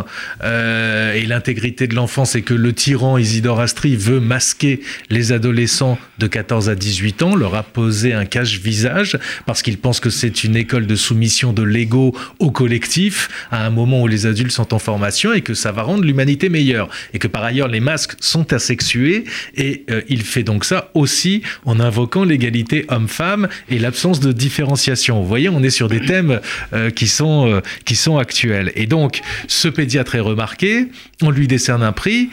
et 0.45 1.27
l'intégrité 1.27 1.89
de 1.89 1.97
l'enfance 1.97 2.37
et 2.37 2.43
que 2.43 2.55
le 2.55 2.73
tyran 2.73 3.19
Isidore 3.19 3.61
veut 3.97 4.21
masquer 4.21 4.81
les 5.11 5.33
adolescents 5.33 5.99
de 6.19 6.27
14 6.27 6.69
à 6.69 6.75
18 6.75 7.23
ans, 7.23 7.35
leur 7.35 7.55
apposer 7.55 8.13
un 8.13 8.25
cache-visage 8.25 9.19
parce 9.47 9.63
qu'il 9.63 9.79
pense 9.79 10.01
que 10.01 10.11
c'est 10.11 10.45
une 10.45 10.57
école 10.57 10.87
de 10.87 10.97
soumission 10.97 11.53
de 11.53 11.63
l'ego 11.63 12.15
au 12.39 12.51
collectif 12.51 13.29
à 13.51 13.65
un 13.65 13.71
moment 13.71 14.03
où 14.03 14.07
les 14.07 14.27
adultes 14.27 14.53
sont 14.53 14.75
en 14.75 14.79
formation 14.79 15.33
et 15.33 15.41
que 15.41 15.55
ça 15.55 15.73
va 15.73 15.83
rendre 15.83 16.05
l'humanité 16.05 16.49
meilleure. 16.49 16.89
Et 17.15 17.19
que 17.19 17.29
par 17.29 17.45
ailleurs, 17.45 17.69
les 17.69 17.81
masques 17.81 18.17
sont 18.21 18.53
asexués 18.53 19.25
et 19.57 19.85
euh, 19.91 20.03
il 20.09 20.23
fait 20.23 20.43
donc 20.43 20.65
ça 20.65 20.91
aussi 20.95 21.43
en 21.65 21.81
invoquant 21.81 22.25
l'égalité 22.25 22.85
homme-femme 22.89 23.49
et 23.69 23.79
l'absence 23.79 24.21
de 24.21 24.33
différenciation. 24.33 25.21
Vous 25.21 25.29
voyez, 25.29 25.49
on 25.49 25.63
est 25.63 25.71
sur 25.71 25.89
des 25.89 26.01
thèmes 26.01 26.41
euh, 26.73 26.91
qui, 26.91 27.09
sont, 27.09 27.49
euh, 27.49 27.61
qui 27.85 27.97
sont 27.97 28.19
actuels. 28.19 28.73
Et 28.75 28.87
donc, 28.87 29.21
ce 29.47 29.69
pédiatre 29.69 30.15
est 30.15 30.21
remarqué, 30.21 30.89
on 31.23 31.31
lui 31.31 31.47
décerne 31.47 31.83
un 31.83 31.93
prix, 31.93 32.31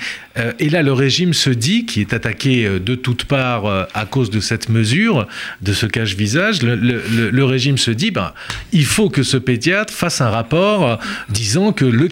et 0.59 0.69
là, 0.69 0.83
le 0.83 0.93
régime 0.93 1.26
se 1.33 1.49
dit, 1.49 1.85
qui 1.85 2.01
est 2.01 2.13
attaqué 2.13 2.65
euh, 2.65 2.79
de 2.79 2.95
toutes 2.95 3.25
parts 3.25 3.65
euh, 3.65 3.83
à 3.93 4.05
cause 4.05 4.29
de 4.29 4.39
cette 4.39 4.69
mesure, 4.69 5.27
de 5.61 5.73
ce 5.73 5.85
cache-visage, 5.85 6.61
le, 6.61 7.43
régime 7.43 7.77
se 7.77 7.91
dit, 7.91 8.11
ben, 8.11 8.33
il 8.71 8.85
faut 8.85 9.09
que 9.09 9.23
ce 9.23 9.37
pédiatre 9.37 9.93
fasse 9.93 10.21
un 10.21 10.29
rapport 10.29 10.87
euh, 10.87 10.95
disant 11.29 11.71
que 11.71 11.85
le 11.85 12.07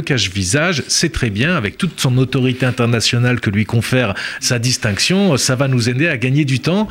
cache-visage, 0.00 0.82
c'est 0.88 1.12
très 1.12 1.30
bien, 1.30 1.56
avec 1.56 1.78
toute 1.78 2.00
son 2.00 2.16
autorité 2.18 2.66
internationale 2.66 3.40
que 3.40 3.50
lui 3.50 3.64
confère 3.64 4.14
sa 4.40 4.58
distinction, 4.58 5.36
ça 5.36 5.56
va 5.56 5.68
nous 5.68 5.88
aider 5.88 6.08
à 6.08 6.16
gagner 6.16 6.44
du 6.44 6.60
temps 6.60 6.88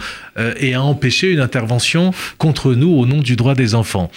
et 0.59 0.73
à 0.73 0.81
empêcher 0.81 1.31
une 1.31 1.39
intervention 1.39 2.13
contre 2.37 2.73
nous 2.73 2.89
au 2.89 3.05
nom 3.05 3.21
du 3.21 3.35
droit 3.35 3.55
des 3.55 3.75
enfants. 3.75 4.11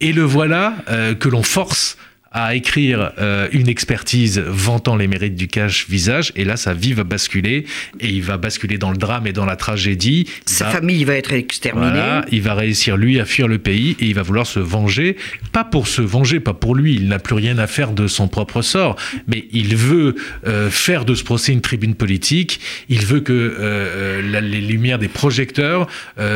Et 0.00 0.12
le 0.12 0.22
voilà 0.22 0.74
que 1.18 1.28
l'on 1.28 1.42
force 1.42 1.96
à 2.34 2.56
écrire 2.56 3.12
euh, 3.18 3.48
une 3.52 3.68
expertise 3.68 4.40
vantant 4.40 4.96
les 4.96 5.06
mérites 5.06 5.36
du 5.36 5.46
cache-visage, 5.46 6.32
et 6.34 6.44
là, 6.44 6.56
sa 6.56 6.74
vie 6.74 6.92
va 6.92 7.04
basculer, 7.04 7.64
et 8.00 8.08
il 8.08 8.24
va 8.24 8.38
basculer 8.38 8.76
dans 8.76 8.90
le 8.90 8.96
drame 8.96 9.28
et 9.28 9.32
dans 9.32 9.44
la 9.44 9.54
tragédie. 9.54 10.28
Sa 10.44 10.66
famille 10.66 11.04
va 11.04 11.14
être 11.14 11.32
exterminée. 11.32 12.22
il 12.32 12.42
va 12.42 12.54
réussir, 12.54 12.96
lui, 12.96 13.20
à 13.20 13.24
fuir 13.24 13.46
le 13.46 13.58
pays, 13.58 13.96
et 14.00 14.06
il 14.06 14.14
va 14.14 14.22
vouloir 14.22 14.48
se 14.48 14.58
venger, 14.58 15.16
pas 15.52 15.62
pour 15.62 15.86
se 15.86 16.02
venger, 16.02 16.40
pas 16.40 16.54
pour 16.54 16.74
lui, 16.74 16.94
il 16.94 17.06
n'a 17.06 17.20
plus 17.20 17.36
rien 17.36 17.56
à 17.58 17.68
faire 17.68 17.92
de 17.92 18.08
son 18.08 18.26
propre 18.26 18.62
sort, 18.62 18.96
mais 19.28 19.46
il 19.52 19.76
veut 19.76 20.16
euh, 20.46 20.70
faire 20.70 21.04
de 21.04 21.14
ce 21.14 21.22
procès 21.22 21.52
une 21.52 21.60
tribune 21.60 21.94
politique, 21.94 22.58
il 22.88 23.06
veut 23.06 23.20
que 23.20 23.32
euh, 23.32 24.40
les 24.40 24.60
lumières 24.60 24.98
des 24.98 25.08
projecteurs 25.08 25.86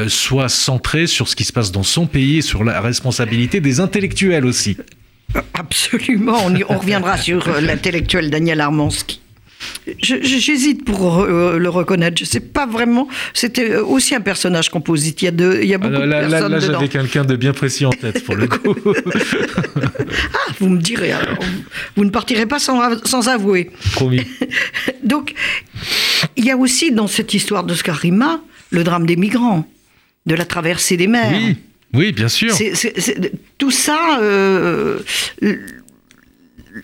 soient 0.07 0.49
centrées 0.49 1.09
sur 1.09 1.27
ce 1.27 1.35
qui 1.35 1.45
se 1.45 1.53
passe 1.53 1.73
dans 1.73 1.83
son 1.83 2.07
pays 2.07 2.39
et 2.39 2.43
sur 2.43 2.63
la 2.63 2.81
responsabilité 2.81 3.61
des 3.61 3.81
intellectuels 3.81 4.47
aussi. 4.47 4.77
Absolument, 5.55 6.47
on, 6.69 6.79
reviendra 6.79 7.17
sur 7.19 7.49
euh, 7.49 7.61
l'intellectuel 7.61 8.31
Daniel 8.31 8.61
Armansky. 8.61 9.21
J'hésite 10.01 10.85
pour 10.85 11.21
euh, 11.21 11.59
le 11.59 11.69
reconnaître. 11.69 12.17
Je 12.17 12.23
ne 12.23 12.29
sais 12.29 12.41
pas 12.41 12.65
vraiment. 12.67 13.09
C'était 13.35 13.73
euh, 13.73 13.85
aussi 13.85 14.15
un 14.15 14.21
personnage 14.21 14.71
composite. 14.71 15.21
Il 15.23 15.25
y 15.25 15.29
a, 15.29 15.33
de, 15.33 15.59
il 15.61 15.69
y 15.69 15.75
a 15.75 15.79
beaucoup 15.79 15.95
là, 15.95 16.25
de 16.25 16.31
personnes 16.31 16.53
là, 16.53 16.59
là 16.61 16.61
j'avais 16.61 16.89
quelqu'un 16.89 17.25
de 17.25 17.35
bien 17.35 17.53
précis 17.53 17.85
en 17.85 17.91
tête 17.91 18.23
pour 18.25 18.37
le 18.37 18.47
coup. 18.49 18.77
ah, 18.87 20.53
vous 20.61 20.69
me 20.69 20.81
direz. 20.81 21.11
Alors, 21.11 21.39
vous 21.97 22.05
ne 22.05 22.11
partirez 22.11 22.47
pas 22.47 22.61
sans, 22.61 22.81
sans 23.05 23.29
avouer. 23.29 23.71
Promis. 23.93 24.23
Donc, 25.03 25.35
il 26.37 26.45
y 26.45 26.51
a 26.53 26.57
aussi 26.57 26.93
dans 26.93 27.09
cette 27.09 27.35
histoire 27.35 27.65
de 27.65 27.75
Scarima 27.75 28.41
le 28.71 28.85
drame 28.85 29.07
des 29.07 29.17
migrants, 29.17 29.67
de 30.27 30.35
la 30.35 30.45
traversée 30.45 30.97
des 30.97 31.09
mers. 31.09 31.33
Oui. 31.33 31.57
Oui, 31.95 32.13
bien 32.13 32.29
sûr. 32.29 32.55
tout 33.57 33.71
ça, 33.71 34.21
euh, 34.21 35.01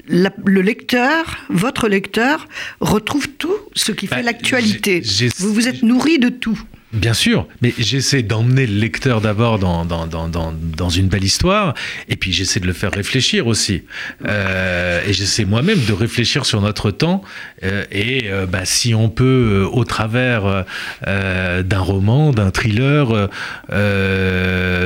le 0.06 0.61
lecteur, 0.61 1.38
votre 1.50 1.88
lecteur, 1.88 2.49
retrouve 2.80 3.28
tout 3.28 3.56
ce 3.75 3.92
qui 3.92 4.06
fait 4.06 4.16
bah, 4.16 4.23
l'actualité. 4.23 5.02
Vous 5.38 5.52
vous 5.52 5.68
êtes 5.68 5.82
nourri 5.82 6.18
de 6.18 6.28
tout. 6.28 6.61
Bien 6.94 7.12
sûr, 7.12 7.48
mais 7.60 7.74
j'essaie 7.76 8.22
d'emmener 8.22 8.68
le 8.68 8.78
lecteur 8.78 9.20
d'abord 9.20 9.58
dans, 9.58 9.84
dans, 9.84 10.06
dans, 10.06 10.28
dans, 10.28 10.88
une 10.88 11.08
belle 11.08 11.24
histoire, 11.24 11.74
et 12.08 12.14
puis 12.14 12.32
j'essaie 12.32 12.60
de 12.60 12.68
le 12.68 12.72
faire 12.72 12.92
réfléchir 12.92 13.48
aussi. 13.48 13.82
Euh, 14.28 15.02
et 15.04 15.12
j'essaie 15.12 15.44
moi-même 15.44 15.84
de 15.84 15.92
réfléchir 15.92 16.46
sur 16.46 16.60
notre 16.60 16.92
temps, 16.92 17.22
euh, 17.64 17.84
et 17.90 18.30
euh, 18.30 18.46
bah, 18.46 18.64
si 18.64 18.94
on 18.94 19.08
peut, 19.08 19.68
au 19.72 19.84
travers 19.84 20.64
d'un 21.04 21.80
roman, 21.80 22.30
d'un 22.30 22.52
thriller, 22.52 23.28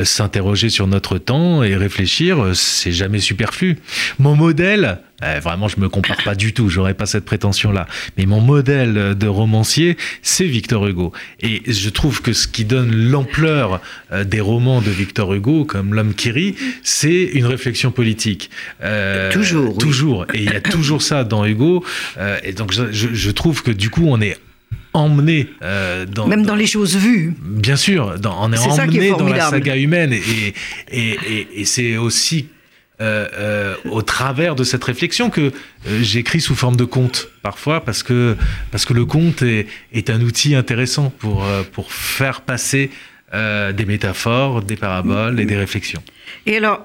s'interroger 0.04 0.70
sur 0.70 0.86
notre 0.86 1.18
temps 1.18 1.62
et 1.62 1.76
réfléchir, 1.76 2.52
c'est 2.54 2.92
jamais 2.92 3.20
superflu. 3.20 3.76
Mon 4.18 4.34
modèle, 4.34 5.00
eh, 5.20 5.40
vraiment, 5.40 5.66
je 5.66 5.80
me 5.80 5.88
compare 5.88 6.22
pas 6.24 6.36
du 6.36 6.52
tout, 6.52 6.68
j'aurais 6.68 6.94
pas 6.94 7.06
cette 7.06 7.24
prétention-là. 7.24 7.88
Mais 8.16 8.26
mon 8.26 8.40
modèle 8.40 9.16
de 9.18 9.26
romancier, 9.26 9.96
c'est 10.22 10.44
Victor 10.44 10.86
Hugo. 10.86 11.12
Et 11.40 11.62
je 11.66 11.88
trouve 11.88 12.22
que 12.22 12.32
ce 12.32 12.46
qui 12.46 12.64
donne 12.64 13.10
l'ampleur 13.10 13.80
euh, 14.12 14.22
des 14.22 14.40
romans 14.40 14.80
de 14.80 14.90
Victor 14.90 15.34
Hugo, 15.34 15.64
comme 15.64 15.92
L'homme 15.92 16.14
qui 16.14 16.30
rit, 16.30 16.54
c'est 16.84 17.24
une 17.24 17.46
réflexion 17.46 17.90
politique. 17.90 18.50
Euh, 18.84 19.32
toujours. 19.32 19.76
Toujours. 19.78 20.26
Et 20.34 20.44
il 20.44 20.52
y 20.52 20.56
a 20.56 20.60
toujours 20.60 21.02
ça 21.02 21.24
dans 21.24 21.44
Hugo. 21.44 21.84
Euh, 22.18 22.38
et 22.44 22.52
donc, 22.52 22.72
je, 22.72 23.30
trouve 23.32 23.62
que 23.62 23.72
du 23.72 23.90
coup, 23.90 24.06
on 24.06 24.20
est 24.20 24.38
emmené 24.92 25.48
dans 26.10 26.26
même 26.26 26.46
dans, 26.46 26.56
les 26.56 26.66
choses 26.66 26.96
vues 26.96 27.34
bien 27.40 27.76
sûr 27.76 28.14
on 28.24 28.52
est, 28.52 28.58
emmené 28.58 29.10
dans 29.10 29.28
la 29.28 29.50
saga 29.50 29.76
humaine 29.76 30.12
et, 30.12 30.54
et, 30.90 31.48
et 31.54 31.64
c'est 31.66 31.96
aussi 31.98 32.48
euh, 33.00 33.28
euh, 33.34 33.76
au 33.84 34.02
travers 34.02 34.56
de 34.56 34.64
cette 34.64 34.82
réflexion 34.82 35.30
que 35.30 35.40
euh, 35.40 36.02
j'écris 36.02 36.40
sous 36.40 36.56
forme 36.56 36.74
de 36.74 36.84
conte 36.84 37.28
parfois 37.42 37.84
parce 37.84 38.02
que, 38.02 38.36
parce 38.72 38.84
que 38.84 38.92
le 38.92 39.04
conte 39.04 39.42
est, 39.42 39.68
est 39.92 40.10
un 40.10 40.20
outil 40.20 40.56
intéressant 40.56 41.10
pour, 41.10 41.46
pour 41.72 41.92
faire 41.92 42.40
passer 42.40 42.90
des 43.32 43.84
métaphores, 43.86 44.62
des 44.62 44.76
paraboles 44.76 45.38
et 45.38 45.44
des 45.44 45.56
réflexions. 45.56 46.02
Et 46.46 46.56
alors, 46.56 46.82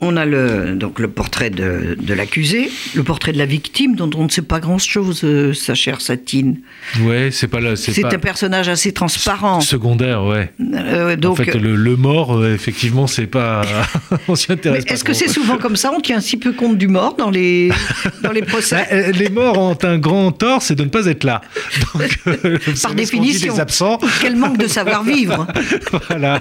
on 0.00 0.16
a 0.16 0.24
le, 0.24 0.76
donc 0.76 1.00
le 1.00 1.08
portrait 1.08 1.50
de, 1.50 1.96
l'accusé, 2.14 2.70
le 2.94 3.02
portrait 3.02 3.32
de 3.32 3.38
la 3.38 3.46
victime, 3.46 3.96
dont 3.96 4.08
on 4.14 4.24
ne 4.24 4.28
sait 4.28 4.42
pas 4.42 4.60
grand-chose, 4.60 5.22
euh, 5.24 5.52
sa 5.52 5.74
chère 5.74 6.00
Satine. 6.00 6.60
Ouais, 7.02 7.30
c'est 7.32 7.48
pas 7.48 7.58
là. 7.58 7.74
C'est 7.74 8.04
un 8.04 8.18
personnage 8.18 8.68
assez 8.68 8.92
transparent. 8.92 9.60
Secondaire, 9.60 10.22
ouais. 10.22 10.52
Euh, 10.72 11.16
donc, 11.16 11.40
en 11.40 11.44
fait, 11.44 11.54
le, 11.54 11.96
mort, 11.96 12.36
euh, 12.36 12.54
effectivement, 12.54 13.08
c'est 13.08 13.26
pas. 13.26 13.62
on 14.28 14.36
s'y 14.36 14.52
intéresse 14.52 14.84
Est-ce 14.86 15.02
que 15.02 15.12
c'est 15.12 15.26
souvent 15.26 15.58
comme 15.58 15.74
ça 15.74 15.90
On 15.92 16.00
tient 16.00 16.20
si 16.20 16.36
peu 16.36 16.52
compte 16.52 16.78
du 16.78 16.86
mort 16.86 17.16
dans 17.16 17.30
les, 17.30 17.70
dans 18.22 18.30
les 18.30 18.42
procès 18.42 18.86
bah, 18.90 19.10
Les 19.10 19.30
morts 19.30 19.58
ont 19.58 19.78
un 19.82 19.98
grand 19.98 20.30
tort, 20.30 20.62
c'est 20.62 20.76
de 20.76 20.84
ne 20.84 20.90
pas 20.90 21.06
être 21.06 21.24
là. 21.24 21.40
Donc, 21.94 22.18
Par 22.82 22.94
définition. 22.94 23.54
Les 23.54 23.60
absents. 23.60 23.98
Quel 24.20 24.36
manque 24.36 24.58
de 24.58 24.68
savoir-vivre. 24.68 25.48
voilà. 26.08 26.40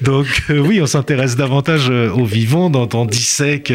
Donc, 0.00 0.26
oui, 0.48 0.80
on 0.82 0.86
s'intéresse 0.86 1.36
davantage 1.36 1.88
aux 1.88 2.24
vivants 2.24 2.47
dont 2.48 2.88
on 2.94 3.04
dissèque 3.04 3.72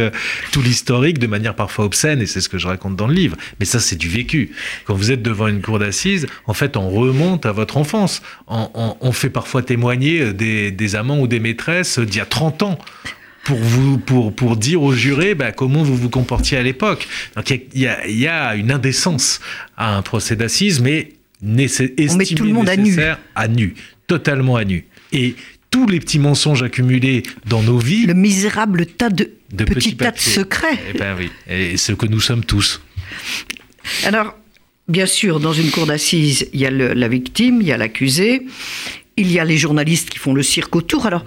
tout 0.51 0.61
l'historique 0.61 1.19
de 1.19 1.27
manière 1.27 1.55
parfois 1.55 1.85
obscène, 1.85 2.21
et 2.21 2.25
c'est 2.25 2.41
ce 2.41 2.49
que 2.49 2.57
je 2.57 2.67
raconte 2.67 2.95
dans 2.95 3.07
le 3.07 3.13
livre. 3.13 3.37
Mais 3.59 3.65
ça, 3.65 3.79
c'est 3.79 3.95
du 3.95 4.09
vécu. 4.09 4.51
Quand 4.85 4.95
vous 4.95 5.11
êtes 5.11 5.21
devant 5.21 5.47
une 5.47 5.61
cour 5.61 5.79
d'assises, 5.79 6.27
en 6.45 6.53
fait, 6.53 6.77
on 6.77 6.89
remonte 6.89 7.45
à 7.45 7.51
votre 7.51 7.77
enfance. 7.77 8.21
On, 8.47 9.11
fait 9.11 9.29
parfois 9.29 9.61
témoigner 9.61 10.33
des, 10.33 10.95
amants 10.95 11.19
ou 11.19 11.27
des 11.27 11.39
maîtresses 11.39 11.99
d'il 11.99 12.17
y 12.17 12.21
a 12.21 12.25
30 12.25 12.63
ans 12.63 12.79
pour 13.43 13.57
vous 13.57 13.97
pour 13.97 14.33
pour 14.33 14.55
dire 14.55 14.81
aux 14.81 14.93
jurés 14.93 15.35
bah, 15.35 15.51
comment 15.51 15.83
vous 15.83 15.97
vous 15.97 16.09
comportiez 16.09 16.57
à 16.57 16.63
l'époque. 16.63 17.07
Donc 17.35 17.49
il 17.49 17.79
y, 17.79 18.27
a, 18.27 18.55
une 18.55 18.71
indécence 18.71 19.41
à 19.75 19.95
un 19.95 20.01
procès 20.01 20.35
d'assises, 20.35 20.81
mais 20.81 21.13
estimé 21.97 22.25
tout 22.25 22.45
le 22.45 22.53
monde 22.53 22.67
nécessaire 22.67 23.19
à 23.35 23.47
nu. 23.47 23.53
à 23.53 23.65
nu, 23.65 23.75
totalement 24.07 24.55
à 24.55 24.63
nu. 24.63 24.85
Et 25.11 25.35
tous 25.73 25.87
les 25.87 25.99
petits 25.99 26.19
mensonges 26.19 26.61
accumulés 26.61 27.23
dans 27.47 27.63
nos 27.63 27.79
vies. 27.79 28.05
Le 28.05 28.13
misérable 28.13 28.85
tas 28.85 29.09
de, 29.09 29.23
petits, 29.57 29.97
tas 29.97 30.11
de 30.11 30.19
secrets. 30.19 30.77
Eh 30.93 30.97
ben 30.99 31.15
oui, 31.17 31.31
et 31.49 31.77
ce 31.77 31.93
que 31.93 32.05
nous 32.05 32.19
sommes 32.19 32.45
tous. 32.45 32.79
Alors, 34.03 34.37
bien 34.87 35.07
sûr, 35.07 35.39
dans 35.39 35.51
une 35.51 35.71
cour 35.71 35.87
d'assises, 35.87 36.47
il 36.53 36.59
y 36.59 36.67
a 36.67 36.69
la 36.69 37.07
victime, 37.07 37.59
il 37.59 37.65
y 37.65 37.71
a 37.71 37.77
l'accusé, 37.77 38.45
il 39.17 39.31
y 39.31 39.39
a 39.39 39.45
les 39.45 39.57
journalistes 39.57 40.11
qui 40.11 40.19
font 40.19 40.35
le 40.35 40.43
cirque 40.43 40.75
autour. 40.75 41.07
Alors, 41.07 41.25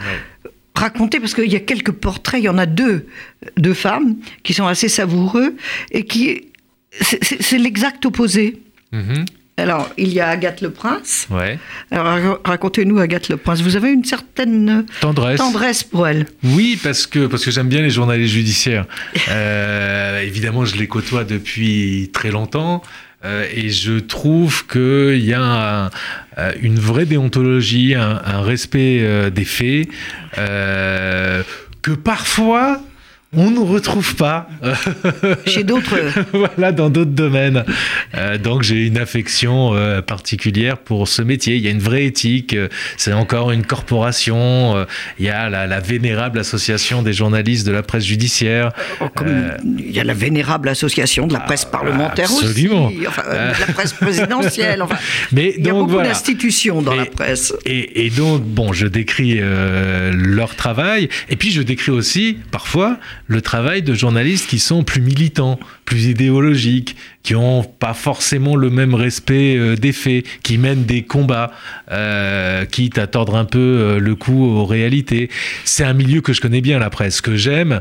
racontez, 0.76 1.18
parce 1.18 1.34
qu'il 1.34 1.50
y 1.50 1.56
a 1.56 1.60
quelques 1.60 1.90
portraits, 1.90 2.40
il 2.40 2.44
y 2.44 2.48
en 2.48 2.58
a 2.58 2.66
deux, 2.66 3.08
deux 3.56 3.74
femmes 3.74 4.14
qui 4.44 4.54
sont 4.54 4.68
assez 4.68 4.88
savoureux 4.88 5.56
et 5.90 6.04
qui. 6.04 6.42
C'est 7.00 7.58
l'exact 7.58 8.06
opposé. 8.06 8.62
Mm-hmm. 8.92 9.26
Alors, 9.58 9.88
il 9.96 10.12
y 10.12 10.20
a 10.20 10.28
Agathe 10.28 10.60
le 10.60 10.70
Prince. 10.70 11.26
Ouais. 11.30 11.58
Alors, 11.90 12.38
racontez-nous 12.44 12.98
Agathe 12.98 13.30
le 13.30 13.38
Prince. 13.38 13.62
Vous 13.62 13.74
avez 13.74 13.90
une 13.90 14.04
certaine 14.04 14.84
tendresse, 15.00 15.38
tendresse 15.38 15.82
pour 15.82 16.06
elle. 16.06 16.26
Oui, 16.44 16.78
parce 16.82 17.06
que, 17.06 17.26
parce 17.26 17.42
que 17.42 17.50
j'aime 17.50 17.68
bien 17.68 17.80
les 17.80 17.90
journalistes 17.90 18.34
judiciaires. 18.34 18.86
Euh, 19.28 20.20
évidemment, 20.20 20.64
je 20.64 20.76
les 20.76 20.86
côtoie 20.86 21.24
depuis 21.24 22.10
très 22.12 22.30
longtemps. 22.30 22.82
Euh, 23.24 23.44
et 23.52 23.70
je 23.70 23.98
trouve 23.98 24.66
qu'il 24.66 25.24
y 25.24 25.34
a 25.34 25.90
euh, 26.38 26.52
une 26.62 26.78
vraie 26.78 27.06
déontologie, 27.06 27.94
un, 27.94 28.20
un 28.24 28.42
respect 28.42 29.30
des 29.30 29.44
faits, 29.44 29.88
que 30.36 31.92
parfois 32.02 32.80
on 33.34 33.50
ne 33.50 33.58
retrouve 33.58 34.14
pas. 34.14 34.48
Chez 35.46 35.64
d'autres. 35.64 35.96
voilà, 36.32 36.70
dans 36.70 36.90
d'autres 36.90 37.10
domaines. 37.10 37.64
Euh, 38.14 38.38
donc 38.38 38.62
j'ai 38.62 38.86
une 38.86 38.98
affection 38.98 39.74
euh, 39.74 40.00
particulière 40.00 40.78
pour 40.78 41.08
ce 41.08 41.22
métier. 41.22 41.56
Il 41.56 41.62
y 41.62 41.68
a 41.68 41.70
une 41.70 41.80
vraie 41.80 42.04
éthique. 42.04 42.56
C'est 42.96 43.12
encore 43.12 43.50
une 43.50 43.66
corporation. 43.66 44.76
Euh, 44.76 44.84
il 45.18 45.26
y 45.26 45.28
a 45.28 45.48
la, 45.48 45.80
vénérable 45.80 46.38
association 46.38 47.02
des 47.02 47.12
journalistes 47.12 47.66
de 47.66 47.72
la 47.72 47.82
presse 47.82 48.04
judiciaire. 48.04 48.72
Oh, 49.00 49.06
il 49.78 49.90
y 49.90 50.00
a 50.00 50.04
la 50.04 50.14
vénérable 50.14 50.68
association 50.68 51.26
de 51.26 51.32
la 51.32 51.40
presse 51.40 51.66
ah, 51.66 51.72
parlementaire 51.72 52.30
absolument. 52.30 52.86
aussi. 52.86 53.06
Enfin, 53.06 53.22
de 53.22 53.60
la 53.66 53.72
presse 53.74 53.92
présidentielle. 53.92 54.84
Mais 55.32 55.54
il 55.58 55.66
y 55.66 55.70
a 55.70 55.72
beaucoup 55.72 55.96
d'institutions 56.00 56.80
dans 56.80 56.94
la 56.94 57.06
presse. 57.06 57.52
Et, 57.66 58.06
et, 58.06 58.10
donc, 58.10 58.42
bon, 58.42 58.72
je 58.72 58.86
décris 58.86 59.40
leur 59.40 60.54
travail. 60.54 61.08
Et 61.28 61.36
puis 61.36 61.50
je 61.50 61.62
décris 61.62 61.90
aussi, 61.90 62.38
parfois, 62.50 62.98
le 63.28 63.40
travail 63.40 63.82
de 63.82 63.94
journalistes 63.94 64.48
qui 64.48 64.58
sont 64.58 64.84
plus 64.84 65.00
militants, 65.00 65.58
plus 65.84 66.06
idéologiques, 66.06 66.96
qui 67.22 67.34
n'ont 67.34 67.64
pas 67.64 67.94
forcément 67.94 68.54
le 68.54 68.70
même 68.70 68.94
respect 68.94 69.56
euh, 69.56 69.74
des 69.74 69.92
faits, 69.92 70.24
qui 70.44 70.58
mènent 70.58 70.84
des 70.84 71.02
combats, 71.02 71.50
euh, 71.90 72.64
quitte 72.66 72.98
à 72.98 73.08
tordre 73.08 73.34
un 73.34 73.44
peu 73.44 73.58
euh, 73.58 73.98
le 73.98 74.14
cou 74.14 74.44
aux 74.44 74.64
réalités. 74.64 75.28
C'est 75.64 75.82
un 75.82 75.92
milieu 75.92 76.20
que 76.20 76.32
je 76.32 76.40
connais 76.40 76.60
bien, 76.60 76.78
la 76.78 76.90
presse, 76.90 77.20
que 77.20 77.36
j'aime 77.36 77.80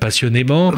passionnément. 0.00 0.72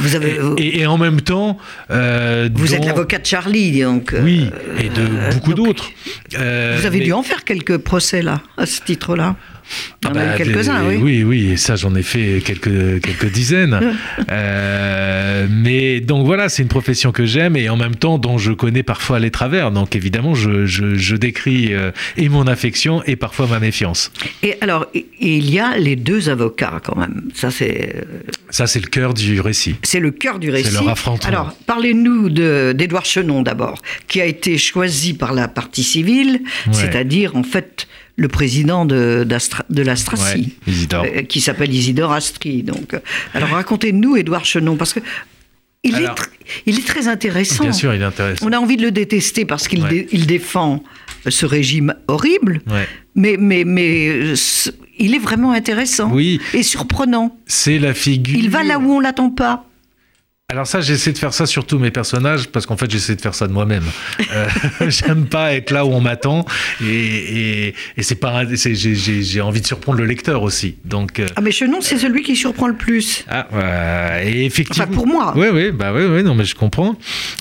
et, 0.59 0.85
en 0.85 0.99
même 0.99 1.21
temps... 1.21 1.57
vous 1.89 2.75
êtes 2.75 2.85
l'avocat 2.85 3.19
de 3.19 3.27
Charlie, 3.27 3.83
donc... 3.83 4.13
oui, 4.23 4.47
et 4.79 4.89
de 4.89 5.33
beaucoup 5.33 5.55
d'autres. 5.55 5.91
vous 6.33 6.87
avez 6.87 7.01
dû 7.01 7.13
en 7.13 7.23
faire 7.23 7.45
quelques 7.45 7.79
procès, 7.79 8.23
là, 8.23 8.43
à 8.57 8.67
ce 8.67 8.81
titre-là 8.81 9.37
ah 10.05 10.11
bah, 10.11 10.37
quelques-uns, 10.37 10.87
oui. 10.87 10.99
Oui, 11.01 11.25
oui, 11.25 11.59
ça 11.59 11.77
j'en 11.77 11.95
ai 11.95 12.03
fait 12.03 12.43
quelques, 12.45 13.01
quelques 13.03 13.31
dizaines. 13.31 13.79
euh, 14.31 15.47
mais 15.51 16.01
donc 16.01 16.25
voilà, 16.27 16.49
c'est 16.49 16.63
une 16.63 16.69
profession 16.69 17.13
que 17.13 17.27
j'aime 17.27 17.57
et 17.57 17.69
en 17.69 17.77
même 17.77 17.95
temps 17.95 18.19
dont 18.19 18.39
je 18.39 18.53
connais 18.53 18.83
parfois 18.83 19.19
les 19.19 19.31
travers. 19.31 19.71
Donc 19.71 19.95
évidemment, 19.97 20.35
je, 20.35 20.67
je, 20.67 20.97
je 20.97 21.17
décris 21.17 21.75
euh, 21.75 21.91
et 22.17 22.29
mon 22.29 22.47
affection 22.47 23.03
et 23.05 23.17
parfois 23.17 23.47
ma 23.47 23.61
méfiance. 23.61 24.11
Et 24.43 24.57
alors, 24.61 24.87
il 25.21 25.51
y 25.51 25.59
a 25.59 25.77
les 25.77 25.97
deux 25.97 26.29
avocats 26.29 26.81
quand 26.83 26.97
même. 26.97 27.31
Ça 27.35 27.51
c'est. 27.51 27.95
Euh, 27.97 28.03
ça 28.51 28.67
c'est 28.67 28.81
le 28.81 28.89
cœur 28.89 29.15
du 29.15 29.41
récit. 29.41 29.77
C'est 29.83 30.01
le 30.01 30.11
cœur 30.11 30.39
du 30.39 30.51
récit. 30.51 30.71
C'est 30.71 30.75
leur 30.75 30.89
affrontement. 30.89 31.29
Alors, 31.29 31.53
parlez-nous 31.67 32.31
d'Edouard 32.31 33.05
Chenon 33.05 33.43
d'abord, 33.43 33.83
qui 34.09 34.21
a 34.21 34.27
été 34.27 34.59
choisi 34.59 35.15
par 35.15 35.35
la 35.35 35.49
partie 35.49 35.85
civile, 35.85 36.41
c'est-à-dire 36.73 37.37
en 37.37 37.43
fait 37.43 37.87
le 38.21 38.29
président 38.29 38.85
de, 38.85 39.27
de 39.71 39.83
l'Astracie, 39.83 40.55
euh, 40.93 41.23
qui 41.23 41.41
s'appelle 41.41 41.73
Isidore 41.73 42.13
Astri. 42.13 42.63
Donc, 42.63 42.93
euh, 42.93 42.99
alors 43.33 43.49
racontez-nous, 43.49 44.15
Édouard 44.17 44.45
Chenon, 44.45 44.77
parce 44.77 44.93
que 44.93 45.01
il, 45.83 45.95
est 45.97 46.09
il 46.67 46.79
est 46.79 46.87
très 46.87 47.09
intéressant. 47.09 47.65
Bien 47.65 47.73
sûr, 47.73 47.95
il 47.95 48.03
est 48.03 48.05
intéressant. 48.05 48.47
On 48.47 48.53
a 48.53 48.59
envie 48.59 48.77
de 48.77 48.83
le 48.83 48.91
détester 48.91 49.47
parce 49.47 49.69
qu'il 49.69 49.87
il 50.13 50.27
défend 50.27 50.85
ce 51.27 51.47
régime 51.47 51.95
horrible, 52.09 52.61
mais, 53.15 53.37
mais, 53.39 53.65
mais 53.65 54.09
euh, 54.09 54.35
il 54.99 55.15
est 55.15 55.19
vraiment 55.19 55.53
intéressant 55.53 56.13
oui. 56.13 56.43
et 56.53 56.63
surprenant. 56.63 57.35
C'est 57.47 57.79
la 57.79 57.95
figure. 57.95 58.39
Il 58.39 58.51
va 58.51 58.63
là 58.63 58.79
où 58.79 58.93
on 58.93 59.01
l'attend 59.01 59.31
pas. 59.31 59.65
Alors 60.51 60.67
ça, 60.67 60.81
j'essaie 60.81 61.13
de 61.13 61.19
faire 61.19 61.33
ça 61.33 61.47
sur 61.47 61.65
tous 61.65 61.79
mes 61.79 61.93
personnages 61.93 62.49
parce 62.49 62.67
qu'en 62.67 62.77
fait, 62.77 62.91
j'essaie 62.91 63.15
de 63.15 63.21
faire 63.21 63.37
ça 63.37 63.47
de 63.47 63.53
moi-même. 63.53 63.85
Euh, 64.33 64.49
J'aime 64.89 65.27
pas 65.27 65.55
être 65.55 65.71
là 65.71 65.87
où 65.87 65.91
on 65.91 66.01
m'attend 66.01 66.45
et, 66.85 67.69
et, 67.69 67.75
et 67.97 68.03
c'est 68.03 68.17
pas. 68.17 68.43
J'ai 68.53 69.41
envie 69.41 69.61
de 69.61 69.67
surprendre 69.67 69.99
le 69.99 70.07
lecteur 70.07 70.43
aussi. 70.43 70.75
Donc. 70.85 71.21
Euh, 71.21 71.29
ah 71.37 71.41
mais 71.41 71.53
Chenon, 71.53 71.81
c'est 71.81 71.99
celui 71.99 72.25
qui 72.25 72.35
surprend 72.35 72.67
le 72.67 72.75
plus. 72.75 73.25
Ah 73.29 73.47
euh, 73.55 74.25
et 74.25 74.45
effectivement. 74.45 74.87
Enfin 74.89 74.93
pour 74.93 75.07
moi. 75.07 75.33
Oui 75.37 75.47
oui 75.53 75.71
bah 75.71 75.93
oui 75.95 76.03
oui 76.05 76.25
non 76.25 76.35
mais 76.35 76.45
je 76.45 76.57
comprends. 76.57 76.97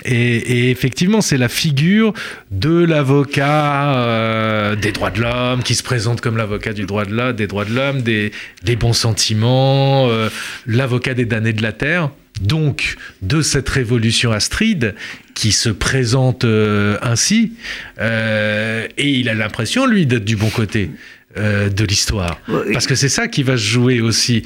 Et, 0.06 0.16
et 0.16 0.70
effectivement, 0.70 1.22
c'est 1.22 1.38
la 1.38 1.50
figure 1.50 2.14
de 2.52 2.84
l'avocat 2.84 3.96
euh, 3.96 4.76
des 4.76 4.92
droits 4.92 5.10
de 5.10 5.22
l'homme 5.22 5.64
qui 5.64 5.74
se 5.74 5.82
présente 5.82 6.22
comme 6.22 6.38
l'avocat 6.38 6.74
du 6.74 6.86
droit 6.86 7.06
de 7.06 7.16
l'homme, 7.16 7.36
des 7.36 7.48
droits 7.48 7.66
de 7.66 7.74
l'homme, 7.74 8.04
des, 8.04 8.32
des 8.64 8.76
bons 8.76 8.94
sentiments, 8.94 10.08
euh, 10.10 10.30
l'avocat 10.68 11.16
des 11.16 11.26
damnés 11.26 11.54
de 11.54 11.64
la 11.64 11.72
terre 11.72 12.12
donc 12.40 12.96
de 13.22 13.42
cette 13.42 13.70
révolution 13.70 14.32
astride 14.32 14.96
qui 15.34 15.52
se 15.52 15.70
présente 15.70 16.44
euh, 16.44 16.98
ainsi, 17.02 17.54
euh, 18.00 18.88
et 18.98 19.10
il 19.10 19.30
a 19.30 19.34
l'impression, 19.34 19.86
lui, 19.86 20.06
d'être 20.06 20.26
du 20.26 20.36
bon 20.36 20.50
côté. 20.50 20.92
Euh, 21.38 21.70
de 21.70 21.86
l'histoire. 21.86 22.42
Parce 22.74 22.88
que 22.88 22.96
c'est 22.96 23.08
ça 23.08 23.28
qui 23.28 23.44
va 23.44 23.56
se 23.56 23.62
jouer 23.62 24.02
aussi 24.02 24.42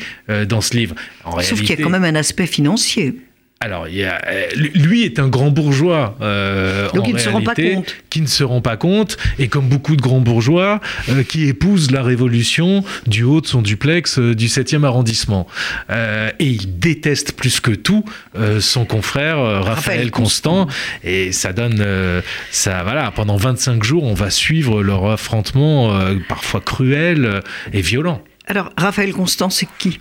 dans 0.50 0.60
ce 0.60 0.76
livre. 0.76 0.96
Sauf 1.40 1.62
qu'il 1.62 1.70
y 1.70 1.74
a 1.74 1.78
quand 1.78 1.90
même 1.90 2.04
un 2.04 2.16
aspect 2.16 2.46
financier. 2.46 3.16
Alors, 3.64 3.88
il 3.88 3.96
y 3.96 4.04
a, 4.04 4.22
euh, 4.28 4.48
lui 4.76 5.04
est 5.06 5.20
un 5.20 5.30
grand 5.30 5.50
bourgeois. 5.50 6.18
Euh, 6.20 6.90
Donc, 6.92 7.08
ils 7.08 7.14
ne 7.14 7.20
se 7.20 7.30
rendent 7.30 7.46
pas 7.46 7.56
compte. 7.56 7.96
Qui 8.10 8.20
ne 8.20 8.28
se 8.28 8.44
rend 8.44 8.60
pas 8.60 8.76
compte, 8.76 9.16
et 9.40 9.48
comme 9.48 9.70
beaucoup 9.70 9.96
de 9.96 10.02
grands 10.02 10.20
bourgeois, 10.20 10.82
euh, 11.08 11.24
qui 11.24 11.48
épousent 11.48 11.90
la 11.92 12.04
révolution 12.04 12.84
du 13.08 13.24
haut 13.24 13.40
de 13.40 13.48
son 13.48 13.62
duplex 13.62 14.20
du 14.20 14.48
7e 14.48 14.84
arrondissement. 14.84 15.48
et 15.90 16.46
il 16.46 16.78
déteste 16.78 17.34
plus 17.34 17.62
que 17.62 17.72
tout 17.72 18.04
son 18.60 18.84
confrère 18.84 19.38
Raphaël, 19.64 20.12
Constant. 20.12 20.68
Et 21.06 21.32
ça 21.32 21.54
donne. 21.54 21.84
ça, 22.52 22.84
voilà, 22.84 23.12
pendant 23.12 23.38
25 23.38 23.82
jours, 23.84 24.04
on 24.04 24.14
va 24.14 24.30
suivre 24.30 24.84
leur 24.84 25.10
affrontement 25.10 25.98
parfois 26.28 26.60
cruel 26.60 27.42
et 27.72 27.82
violent. 27.82 28.22
Alors, 28.48 28.72
Raphaël 28.78 29.14
Constant, 29.14 29.50
c'est 29.50 29.68
qui? 29.78 30.00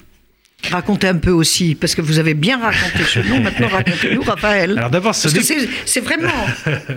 Racontez 0.71 1.09
un 1.09 1.17
peu 1.17 1.31
aussi, 1.31 1.75
parce 1.75 1.95
que 1.95 2.03
vous 2.03 2.19
avez 2.19 2.35
bien 2.35 2.59
raconté 2.59 3.05
chez 3.05 3.23
nous, 3.23 3.41
maintenant 3.41 3.69
racontez-nous 3.73 4.23
Raphaël. 4.23 4.79
Alors 4.79 4.91
d'abord, 4.91 5.13
parce 5.13 5.33
que 5.33 5.43
c'est 5.85 6.01
vraiment 6.01 6.31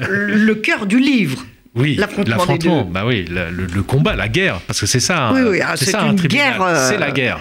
le 0.08 0.54
cœur 0.56 0.86
du 0.86 1.00
livre. 1.00 1.44
Oui, 1.76 1.98
l'affrontement, 1.98 2.86
bah 2.86 3.04
oui, 3.06 3.26
le, 3.30 3.84
combat, 3.84 4.16
la 4.16 4.30
guerre, 4.30 4.62
parce 4.66 4.80
que 4.80 4.86
c'est 4.86 5.02
ça. 5.02 5.32
Oui, 5.34 5.42
oui, 5.42 5.60
ah, 5.62 5.74
c'est 5.76 5.94
une 5.94 6.14
guerre. 6.14 6.64
c'est 6.88 6.98
la 6.98 7.12
guerre. 7.12 7.40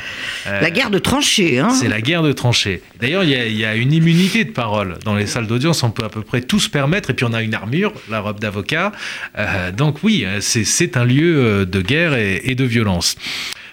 Euh, 0.49 0.61
la 0.61 0.71
guerre 0.73 0.91
de 0.91 0.99
tranchées. 0.99 1.61
Hein. 1.61 1.71
C'est 1.71 1.87
la 1.87 2.01
guerre 2.01 2.23
de 2.23 2.33
tranchées. 2.33 2.83
D'ailleurs, 3.05 3.23
il 3.23 3.55
y, 3.55 3.67
a 3.67 3.77
une 3.77 3.93
immunité 3.93 4.47
de 4.47 4.51
parole 4.51 4.99
dans 5.05 5.15
les 5.15 5.27
salles 5.27 5.47
d'audience. 5.47 5.83
On 5.83 5.91
peut 5.91 6.05
à 6.05 6.09
peu 6.09 6.23
près 6.23 6.41
tout 6.41 6.59
se 6.59 6.71
permettre, 6.71 7.11
et 7.11 7.13
puis 7.13 7.27
on 7.27 7.35
a 7.35 7.43
une 7.43 7.53
armure, 7.53 7.93
la 8.09 8.21
robe 8.21 8.41
d'avocat. 8.41 8.93
Euh, 9.37 9.71
donc 9.73 10.03
oui, 10.03 10.25
c'est 10.41 10.97
un 10.97 11.05
lieu 11.05 11.37
euh, 11.37 11.65
de 11.67 11.83
guerre 11.83 12.15
et 12.15 12.55
de 12.55 12.65
violence. 12.65 13.17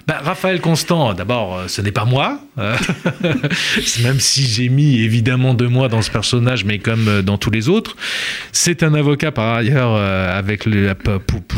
Bah, 0.07 0.19
Raphaël 0.23 0.59
Constant, 0.61 1.13
d'abord, 1.13 1.57
euh, 1.57 1.67
ce 1.67 1.81
n'est 1.81 1.91
pas 1.91 2.05
moi, 2.05 2.39
euh, 2.57 2.75
même 4.03 4.19
si 4.19 4.43
j'ai 4.43 4.69
mis 4.69 5.01
évidemment 5.01 5.53
de 5.53 5.67
moi 5.67 5.87
dans 5.89 6.01
ce 6.01 6.11
personnage, 6.11 6.65
mais 6.65 6.79
comme 6.79 7.07
euh, 7.07 7.21
dans 7.21 7.37
tous 7.37 7.51
les 7.51 7.69
autres. 7.69 7.95
C'est 8.51 8.83
un 8.83 8.93
avocat 8.93 9.31
par 9.31 9.55
ailleurs 9.55 9.95
avec 9.95 10.65
le, 10.65 10.93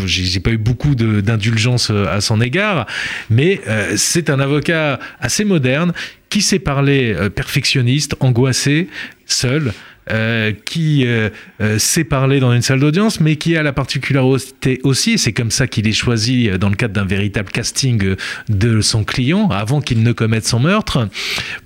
j'ai 0.05 0.39
pas 0.39 0.51
eu 0.51 0.57
beaucoup 0.57 0.95
d'indulgence 0.95 1.89
à 1.89 2.21
son 2.21 2.41
égard, 2.41 2.85
mais 3.29 3.61
c'est 3.95 4.29
un 4.29 4.39
avocat 4.39 4.99
assez 5.19 5.43
moderne 5.43 5.93
qui 6.33 6.41
sait 6.41 6.57
parler 6.57 7.15
perfectionniste, 7.35 8.15
angoissé, 8.19 8.87
seul. 9.27 9.71
Euh, 10.11 10.51
qui 10.65 11.05
euh, 11.05 11.29
euh, 11.61 11.79
sait 11.79 12.03
parler 12.03 12.41
dans 12.41 12.51
une 12.51 12.61
salle 12.61 12.81
d'audience, 12.81 13.21
mais 13.21 13.37
qui 13.37 13.55
a 13.55 13.63
la 13.63 13.71
particularité 13.71 14.81
aussi, 14.83 15.17
c'est 15.17 15.31
comme 15.31 15.49
ça 15.49 15.65
qu'il 15.65 15.87
est 15.87 15.93
choisi 15.93 16.49
dans 16.59 16.67
le 16.67 16.75
cadre 16.75 16.93
d'un 16.93 17.05
véritable 17.05 17.49
casting 17.49 18.15
de 18.49 18.81
son 18.81 19.05
client, 19.05 19.47
avant 19.47 19.79
qu'il 19.79 20.03
ne 20.03 20.11
commette 20.11 20.45
son 20.45 20.59
meurtre, 20.59 21.07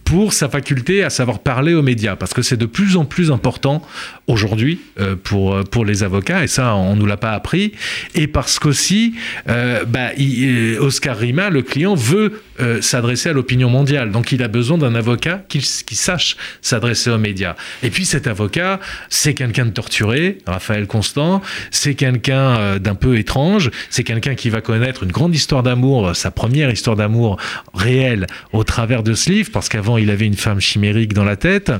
pour 0.07 0.31
sa 0.31 0.47
faculté 0.47 1.03
à 1.03 1.09
savoir 1.09 1.39
parler 1.39 1.73
aux 1.73 1.81
médias, 1.81 2.15
parce 2.15 2.33
que 2.33 2.41
c'est 2.41 2.55
de 2.55 2.65
plus 2.65 2.95
en 2.95 3.03
plus 3.03 3.29
important 3.29 3.81
aujourd'hui 4.27 4.79
pour, 5.23 5.63
pour 5.65 5.83
les 5.83 6.03
avocats, 6.03 6.43
et 6.43 6.47
ça, 6.47 6.75
on 6.75 6.95
ne 6.95 6.99
nous 7.01 7.05
l'a 7.05 7.17
pas 7.17 7.31
appris, 7.31 7.73
et 8.15 8.27
parce 8.27 8.57
qu'aussi, 8.57 9.15
bah, 9.45 10.11
Oscar 10.79 11.17
Rima, 11.17 11.49
le 11.49 11.61
client, 11.61 11.93
veut 11.93 12.41
s'adresser 12.79 13.29
à 13.29 13.33
l'opinion 13.33 13.69
mondiale, 13.69 14.11
donc 14.11 14.31
il 14.31 14.41
a 14.43 14.47
besoin 14.47 14.77
d'un 14.77 14.95
avocat 14.95 15.43
qui, 15.49 15.59
qui 15.59 15.95
sache 15.95 16.37
s'adresser 16.61 17.09
aux 17.09 17.17
médias. 17.17 17.55
Et 17.83 17.89
puis, 17.89 18.05
cet 18.05 18.27
avocat, 18.27 18.79
c'est 19.09 19.33
quelqu'un 19.33 19.65
de 19.65 19.71
torturé, 19.71 20.37
Raphaël 20.45 20.87
Constant, 20.87 21.41
c'est 21.71 21.95
quelqu'un 21.95 22.57
euh, 22.57 22.79
d'un 22.79 22.95
peu 22.95 23.17
étrange, 23.17 23.71
c'est 23.89 24.03
quelqu'un 24.03 24.35
qui 24.35 24.49
va 24.49 24.61
connaître 24.61 25.03
une 25.03 25.11
grande 25.11 25.35
histoire 25.35 25.63
d'amour, 25.63 26.15
sa 26.15 26.31
première 26.31 26.71
histoire 26.71 26.95
d'amour 26.95 27.37
réelle 27.73 28.27
au 28.53 28.63
travers 28.63 29.03
de 29.03 29.13
ce 29.13 29.29
livre, 29.29 29.49
parce 29.51 29.69
qu'avant 29.69 29.96
il 29.97 30.09
avait 30.09 30.25
une 30.25 30.35
femme 30.35 30.59
chimérique 30.59 31.13
dans 31.13 31.23
la 31.23 31.35
tête. 31.35 31.71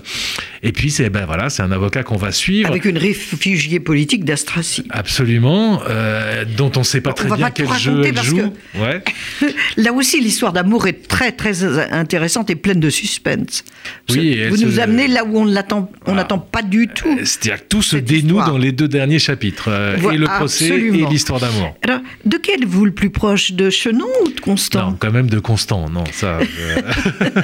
Et 0.64 0.72
puis 0.72 0.92
c'est 0.92 1.10
ben 1.10 1.26
voilà, 1.26 1.50
c'est 1.50 1.64
un 1.64 1.72
avocat 1.72 2.04
qu'on 2.04 2.18
va 2.18 2.32
suivre 2.32 2.70
avec 2.70 2.86
une 2.86 2.98
réfugiée 2.98 3.80
politique 3.80 4.26
d'Astracie. 4.26 4.86
Absolument, 4.90 5.82
euh, 5.88 6.46
dont 6.58 6.72
on 6.76 6.80
ne 6.80 6.86
sait 6.86 7.02
pas 7.02 7.14
très 7.14 7.30
bien 7.36 7.52
quel 7.52 7.72
jeu 7.74 8.04
elle 8.06 8.22
joue. 8.22 8.54
Ouais. 8.76 9.04
Là 9.78 9.94
aussi, 9.94 10.20
l'histoire 10.20 10.54
d'amour 10.54 10.88
est 10.88 11.08
très 11.08 11.32
très 11.32 11.64
intéressante 11.94 12.50
et 12.50 12.56
pleine 12.56 12.80
de 12.80 12.90
suspense. 12.90 13.64
Oui, 14.10 14.48
vous 14.50 14.58
nous 14.58 14.80
amenez 14.80 15.08
là 15.08 15.24
où 15.26 15.38
on 15.38 15.46
l'attend, 15.46 15.92
on 16.06 16.16
n'attend 16.16 16.40
pas 16.40 16.62
du 16.62 16.88
tout. 16.88 17.08
Euh, 17.08 17.26
c'est-à-dire 17.26 17.64
que 17.64 17.68
tout 17.68 17.82
se 17.82 17.98
dénoue 17.98 18.38
dans 18.38 18.58
les 18.58 18.72
deux 18.72 18.88
derniers 18.88 19.20
chapitres, 19.20 19.70
euh, 19.70 20.12
et 20.12 20.18
le 20.18 20.26
procès 20.26 20.68
et 20.68 21.06
l'histoire 21.06 21.40
d'amour. 21.40 21.76
Alors, 21.84 22.00
de 22.26 22.38
qui 22.38 22.52
êtes-vous 22.52 22.86
le 22.86 22.92
plus 22.92 23.10
proche 23.10 23.52
De 23.52 23.70
Chenon 23.70 24.08
ou 24.24 24.30
de 24.30 24.40
Constant? 24.40 24.92
Non, 24.92 24.98
quand 25.00 25.12
même 25.12 25.30
de 25.30 25.40
Constant, 25.40 25.90
non, 25.90 26.04
ça... 26.12 26.40
Euh. 26.40 26.82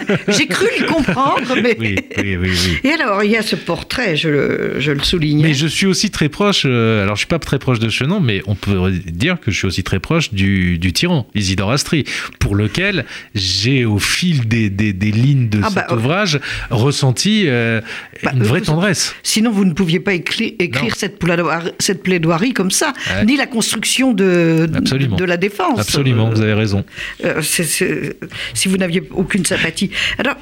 J'ai 0.27 0.47
cru 0.47 0.62
le 0.79 0.87
comprendre, 0.87 1.55
mais... 1.61 1.75
Oui, 1.79 1.95
oui, 2.17 2.37
oui, 2.37 2.79
Et 2.83 2.91
alors, 2.91 3.23
il 3.23 3.31
y 3.31 3.37
a 3.37 3.41
ce 3.41 3.55
portrait, 3.55 4.15
je 4.15 4.29
le, 4.29 4.75
je 4.79 4.91
le 4.91 5.01
souligne. 5.01 5.41
Mais 5.41 5.53
je 5.53 5.67
suis 5.67 5.85
aussi 5.85 6.11
très 6.11 6.29
proche, 6.29 6.65
alors 6.65 7.15
je 7.15 7.19
suis 7.19 7.27
pas 7.27 7.39
très 7.39 7.59
proche 7.59 7.79
de 7.79 7.89
Chenon, 7.89 8.19
mais 8.19 8.41
on 8.47 8.55
peut 8.55 8.91
dire 8.91 9.39
que 9.39 9.51
je 9.51 9.57
suis 9.57 9.67
aussi 9.67 9.83
très 9.83 9.99
proche 9.99 10.33
du, 10.33 10.77
du 10.77 10.93
tyran, 10.93 11.27
Isidore 11.35 11.71
Astri, 11.71 12.05
pour 12.39 12.55
lequel 12.55 13.05
j'ai, 13.35 13.85
au 13.85 13.99
fil 13.99 14.47
des, 14.47 14.69
des, 14.69 14.93
des 14.93 15.11
lignes 15.11 15.49
de 15.49 15.59
ah 15.63 15.67
cet 15.67 15.75
bah, 15.75 15.95
ouvrage, 15.95 16.39
ressenti 16.69 17.45
bah, 17.45 18.31
une 18.33 18.43
vraie 18.43 18.61
tendresse 18.61 19.15
Sinon, 19.23 19.51
vous 19.51 19.65
ne 19.65 19.73
pouviez 19.73 19.99
pas 19.99 20.13
écrire, 20.13 20.53
cette, 20.95 21.19
plaidoirie, 21.19 21.71
cette, 21.79 22.03
plaidoirie 22.03 22.53
comme 22.53 22.71
ça, 22.71 22.93
ni 23.25 23.37
la 23.37 23.47
construction 23.47 24.13
de, 24.13 24.67
de, 24.67 25.25
la 25.25 25.37
défense. 25.37 25.79
Absolument, 25.79 26.29
vous 26.29 26.41
avez 26.41 26.53
raison. 26.53 26.83
Euh, 27.23 27.41
si 27.41 28.67
vous 28.67 28.77
n'aviez 28.77 29.03
aucune 29.11 29.45
sympathie. 29.45 29.91
Alors, 30.17 30.35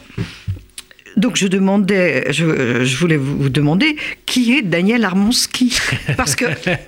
donc 1.18 1.36
je 1.36 1.48
demandais, 1.48 2.32
je, 2.32 2.96
voulais 2.98 3.18
vous 3.18 3.50
demander 3.50 3.96
qui 4.26 4.54
est 4.54 4.62
Daniel 4.62 5.04
Armonski 5.04 5.78
parce 6.18 6.36
que 6.36 6.46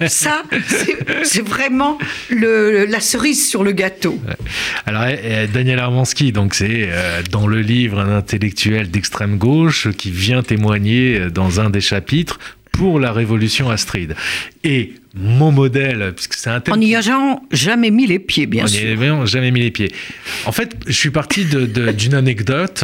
ça 0.08 0.44
c'est 1.24 1.46
vraiment 1.46 1.98
la 2.30 3.00
cerise 3.00 3.50
sur 3.50 3.64
le 3.64 3.72
gâteau. 3.72 4.20
Alors 4.86 5.06
eh, 5.06 5.20
eh, 5.24 5.48
Daniel 5.48 5.80
Armonski, 5.80 6.32
donc 6.32 6.54
c'est 6.54 6.88
euh, 6.90 7.22
dans 7.32 7.48
le 7.48 7.62
livre 7.62 8.00
un 8.00 8.16
intellectuel 8.16 8.90
d'extrême 8.90 9.38
gauche 9.38 9.90
qui 9.92 10.12
vient 10.12 10.42
témoigner 10.42 11.30
dans 11.30 11.60
un 11.60 11.70
des 11.70 11.82
chapitres 11.82 12.40
pour 12.72 13.00
la 13.00 13.12
révolution 13.12 13.70
Astrid. 13.70 14.16
Et 14.64 14.94
mon 15.16 15.52
modèle, 15.52 16.12
puisque 16.16 16.34
c'est 16.34 16.50
un 16.50 16.60
thème. 16.60 16.74
En 16.74 16.78
n'y 16.78 16.96
ayant 16.96 17.44
jamais 17.52 17.92
mis 17.92 18.08
les 18.08 18.18
pieds, 18.18 18.48
bien 18.48 18.66
sûr. 18.66 18.82
En 18.82 18.96
n'y 18.96 19.04
ayant 19.04 19.26
jamais 19.26 19.52
mis 19.52 19.62
les 19.62 19.72
pieds. 19.72 19.92
En 20.46 20.52
fait, 20.52 20.76
je 20.88 20.92
suis 20.92 21.12
parti 21.12 21.46
d'une 21.98 22.16
anecdote. 22.16 22.84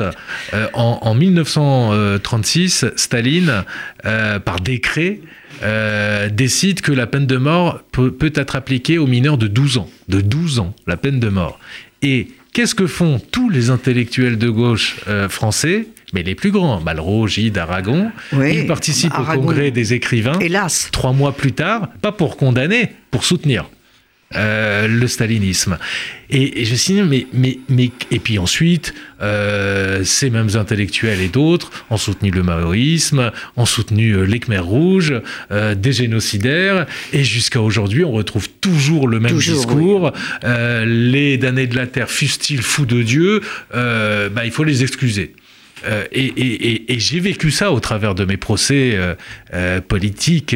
Euh, 0.53 0.67
en, 0.73 1.15
1936, 1.15 2.85
Staline, 2.95 3.63
euh, 4.05 4.39
par 4.39 4.59
décret, 4.59 5.21
euh, 5.63 6.29
décide 6.29 6.81
que 6.81 6.91
la 6.91 7.07
peine 7.07 7.25
de 7.25 7.37
mort 7.37 7.81
peut, 7.91 8.11
peut, 8.11 8.31
être 8.35 8.55
appliquée 8.55 8.99
aux 8.99 9.07
mineurs 9.07 9.37
de 9.39 9.47
12 9.47 9.79
ans. 9.79 9.89
De 10.07 10.21
12 10.21 10.59
ans, 10.59 10.75
la 10.85 10.97
peine 10.97 11.19
de 11.19 11.29
mort. 11.29 11.59
Et 12.03 12.27
qu'est-ce 12.53 12.75
que 12.75 12.85
font 12.85 13.19
tous 13.31 13.49
les 13.49 13.71
intellectuels 13.71 14.37
de 14.37 14.49
gauche 14.49 14.97
français? 15.29 15.87
Mais 16.13 16.23
les 16.23 16.35
plus 16.35 16.51
grands, 16.51 16.79
Malraux, 16.81 17.27
Gide, 17.27 17.57
Aragon, 17.57 18.11
ils 18.33 18.65
participent 18.67 19.17
au 19.17 19.23
congrès 19.23 19.71
des 19.71 19.93
écrivains. 19.93 20.39
Hélas. 20.39 20.89
Trois 20.91 21.13
mois 21.13 21.33
plus 21.33 21.53
tard, 21.53 21.89
pas 22.01 22.11
pour 22.11 22.37
condamner, 22.37 22.89
pour 23.11 23.23
soutenir. 23.23 23.65
Euh, 24.35 24.87
le 24.87 25.07
stalinisme. 25.07 25.79
Et, 26.29 26.63
je 26.63 26.75
dit, 26.75 27.01
mais, 27.01 27.25
mais, 27.33 27.57
mais, 27.67 27.89
et 28.11 28.19
puis 28.19 28.37
ensuite, 28.37 28.93
euh, 29.23 30.03
ces 30.03 30.29
mêmes 30.29 30.49
intellectuels 30.53 31.19
et 31.19 31.29
d'autres 31.29 31.71
ont 31.89 31.97
soutenu 31.97 32.29
le 32.29 32.43
maoïsme, 32.43 33.31
ont 33.57 33.65
soutenu 33.65 34.11
euh, 34.11 34.25
les 34.25 34.39
Khmers 34.39 34.65
rouges, 34.65 35.19
des 35.49 35.91
génocidaires, 35.91 36.85
et 37.11 37.23
jusqu'à 37.23 37.59
aujourd'hui, 37.59 38.03
on 38.03 38.11
retrouve 38.11 38.49
toujours 38.61 39.07
le 39.07 39.19
même 39.19 39.35
discours. 39.35 40.11
les 40.43 41.39
damnés 41.39 41.65
de 41.65 41.75
la 41.75 41.87
terre, 41.87 42.11
fussent-ils 42.11 42.61
fous 42.61 42.85
de 42.85 43.01
Dieu, 43.01 43.41
bah, 43.73 44.45
il 44.45 44.51
faut 44.51 44.63
les 44.63 44.83
excuser. 44.83 45.33
Euh, 45.85 46.05
et, 46.11 46.99
j'ai 46.99 47.19
vécu 47.19 47.51
ça 47.51 47.71
au 47.71 47.79
travers 47.79 48.15
de 48.15 48.25
mes 48.25 48.37
procès 48.37 48.91
euh, 48.93 49.15
euh, 49.53 49.81
politiques 49.81 50.55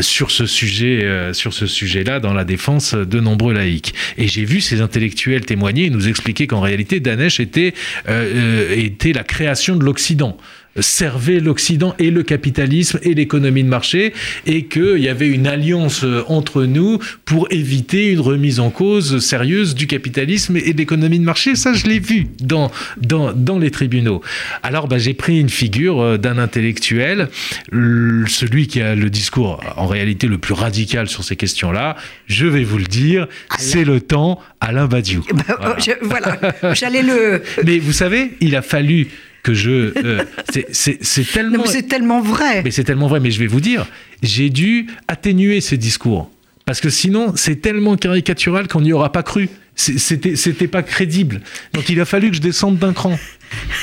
sur 0.00 0.30
ce 0.30 0.46
sujet, 0.46 1.06
sur 1.32 1.52
ce 1.52 1.66
sujet-là, 1.66 2.20
dans 2.20 2.34
la 2.34 2.44
défense 2.44 2.94
de 2.94 3.20
nombreux 3.20 3.52
laïcs. 3.52 3.94
Et 4.18 4.28
j'ai 4.28 4.44
vu 4.44 4.60
ces 4.60 4.80
intellectuels 4.80 5.44
témoigner 5.44 5.86
et 5.86 5.90
nous 5.90 6.08
expliquer 6.08 6.46
qu'en 6.46 6.60
réalité, 6.60 7.00
Danesh 7.00 7.40
était, 7.40 7.74
était 8.08 9.12
la 9.12 9.22
création 9.22 9.76
de 9.76 9.84
l'Occident 9.84 10.36
servait 10.80 11.40
l'Occident 11.40 11.94
et 11.98 12.10
le 12.10 12.22
capitalisme 12.22 12.98
et 13.02 13.14
l'économie 13.14 13.64
de 13.64 13.68
marché 13.68 14.12
et 14.46 14.64
qu'il 14.64 14.98
y 14.98 15.08
avait 15.08 15.28
une 15.28 15.46
alliance 15.46 16.04
euh, 16.04 16.22
entre 16.28 16.64
nous 16.64 16.98
pour 17.24 17.46
éviter 17.50 18.12
une 18.12 18.20
remise 18.20 18.60
en 18.60 18.70
cause 18.70 19.18
sérieuse 19.18 19.74
du 19.74 19.86
capitalisme 19.86 20.56
et 20.56 20.72
de 20.72 20.78
l'économie 20.78 21.18
de 21.18 21.24
marché. 21.24 21.54
Ça, 21.54 21.72
je 21.72 21.86
l'ai 21.86 21.98
vu 21.98 22.26
dans, 22.40 22.70
dans, 23.00 23.32
dans, 23.32 23.58
les 23.58 23.70
tribunaux. 23.70 24.22
Alors, 24.62 24.88
bah, 24.88 24.98
j'ai 24.98 25.14
pris 25.14 25.40
une 25.40 25.48
figure 25.48 26.00
euh, 26.00 26.18
d'un 26.18 26.38
intellectuel, 26.38 27.28
celui 27.72 28.66
qui 28.66 28.80
a 28.80 28.94
le 28.94 29.10
discours 29.10 29.60
en 29.76 29.86
réalité 29.86 30.26
le 30.26 30.38
plus 30.38 30.54
radical 30.54 31.08
sur 31.08 31.24
ces 31.24 31.36
questions-là. 31.36 31.96
Je 32.26 32.46
vais 32.46 32.64
vous 32.64 32.78
le 32.78 32.84
dire, 32.84 33.26
c'est 33.58 33.84
le 33.84 34.00
temps 34.00 34.40
Alain 34.60 34.86
Badiou. 34.86 35.24
Bah, 35.32 35.58
voilà, 36.02 36.38
j'allais 36.74 37.02
le... 37.02 37.42
Mais 37.64 37.78
vous 37.78 37.92
savez, 37.92 38.32
il 38.40 38.56
a 38.56 38.62
fallu 38.62 39.08
que 39.46 39.54
je. 39.54 39.92
Euh, 40.04 40.24
c'est 40.72 41.32
tellement. 41.32 41.64
c'est 41.66 41.84
tellement 41.84 42.20
vrai. 42.20 42.62
Mais 42.64 42.72
c'est 42.72 42.82
tellement 42.82 43.06
vrai. 43.06 43.20
Mais 43.20 43.30
je 43.30 43.38
vais 43.38 43.46
vous 43.46 43.60
dire, 43.60 43.86
j'ai 44.22 44.50
dû 44.50 44.88
atténuer 45.06 45.60
ce 45.60 45.76
discours. 45.76 46.30
Parce 46.64 46.80
que 46.80 46.90
sinon, 46.90 47.32
c'est 47.36 47.62
tellement 47.62 47.96
caricatural 47.96 48.66
qu'on 48.66 48.80
n'y 48.80 48.92
aura 48.92 49.12
pas 49.12 49.22
cru. 49.22 49.48
C'était 49.76 50.66
pas 50.66 50.82
crédible. 50.82 51.42
Donc 51.74 51.88
il 51.88 52.00
a 52.00 52.04
fallu 52.04 52.30
que 52.30 52.36
je 52.36 52.40
descende 52.40 52.78
d'un 52.78 52.92
cran. 52.92 53.16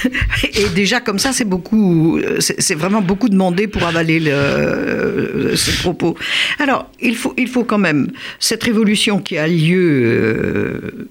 Et 0.54 0.68
déjà, 0.76 1.00
comme 1.00 1.20
ça, 1.20 1.32
c'est 1.32 1.46
beaucoup. 1.46 2.20
C'est 2.40 2.76
vraiment 2.76 3.02
beaucoup 3.02 3.30
demandé 3.30 3.68
pour 3.68 3.84
avaler 3.84 4.20
le, 4.20 5.54
ce 5.56 5.82
propos. 5.82 6.18
Alors, 6.60 6.92
il 7.00 7.16
faut, 7.16 7.34
il 7.38 7.48
faut 7.48 7.64
quand 7.64 7.78
même. 7.78 8.12
Cette 8.40 8.64
révolution 8.64 9.20
qui 9.20 9.38
a 9.38 9.48
lieu. 9.48 10.02
Euh, 10.04 11.08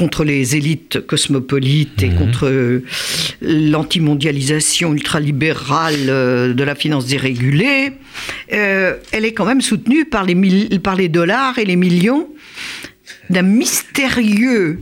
contre 0.00 0.24
les 0.24 0.56
élites 0.56 1.06
cosmopolites 1.06 2.02
et 2.02 2.08
mhm. 2.08 2.16
contre 2.16 2.46
euh, 2.46 2.82
l'antimondialisation 3.42 4.94
ultralibérale 4.94 6.08
euh, 6.08 6.54
de 6.54 6.64
la 6.64 6.74
finance 6.74 7.04
dérégulée, 7.04 7.92
euh, 8.54 8.94
elle 9.12 9.26
est 9.26 9.34
quand 9.34 9.44
même 9.44 9.60
soutenue 9.60 10.06
par 10.06 10.24
les, 10.24 10.78
par 10.78 10.96
les 10.96 11.10
dollars 11.10 11.58
et 11.58 11.66
les 11.66 11.76
millions 11.76 12.26
d'un 13.28 13.42
mystérieux 13.42 14.80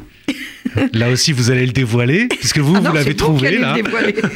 Là 0.93 1.11
aussi, 1.11 1.33
vous 1.33 1.51
allez 1.51 1.67
le 1.67 1.73
dévoiler, 1.73 2.29
puisque 2.29 2.59
vous, 2.59 2.77
ah 2.77 2.81
vous 2.81 2.95
l'avez 2.95 3.17
trouvé 3.17 3.59
là. 3.59 3.75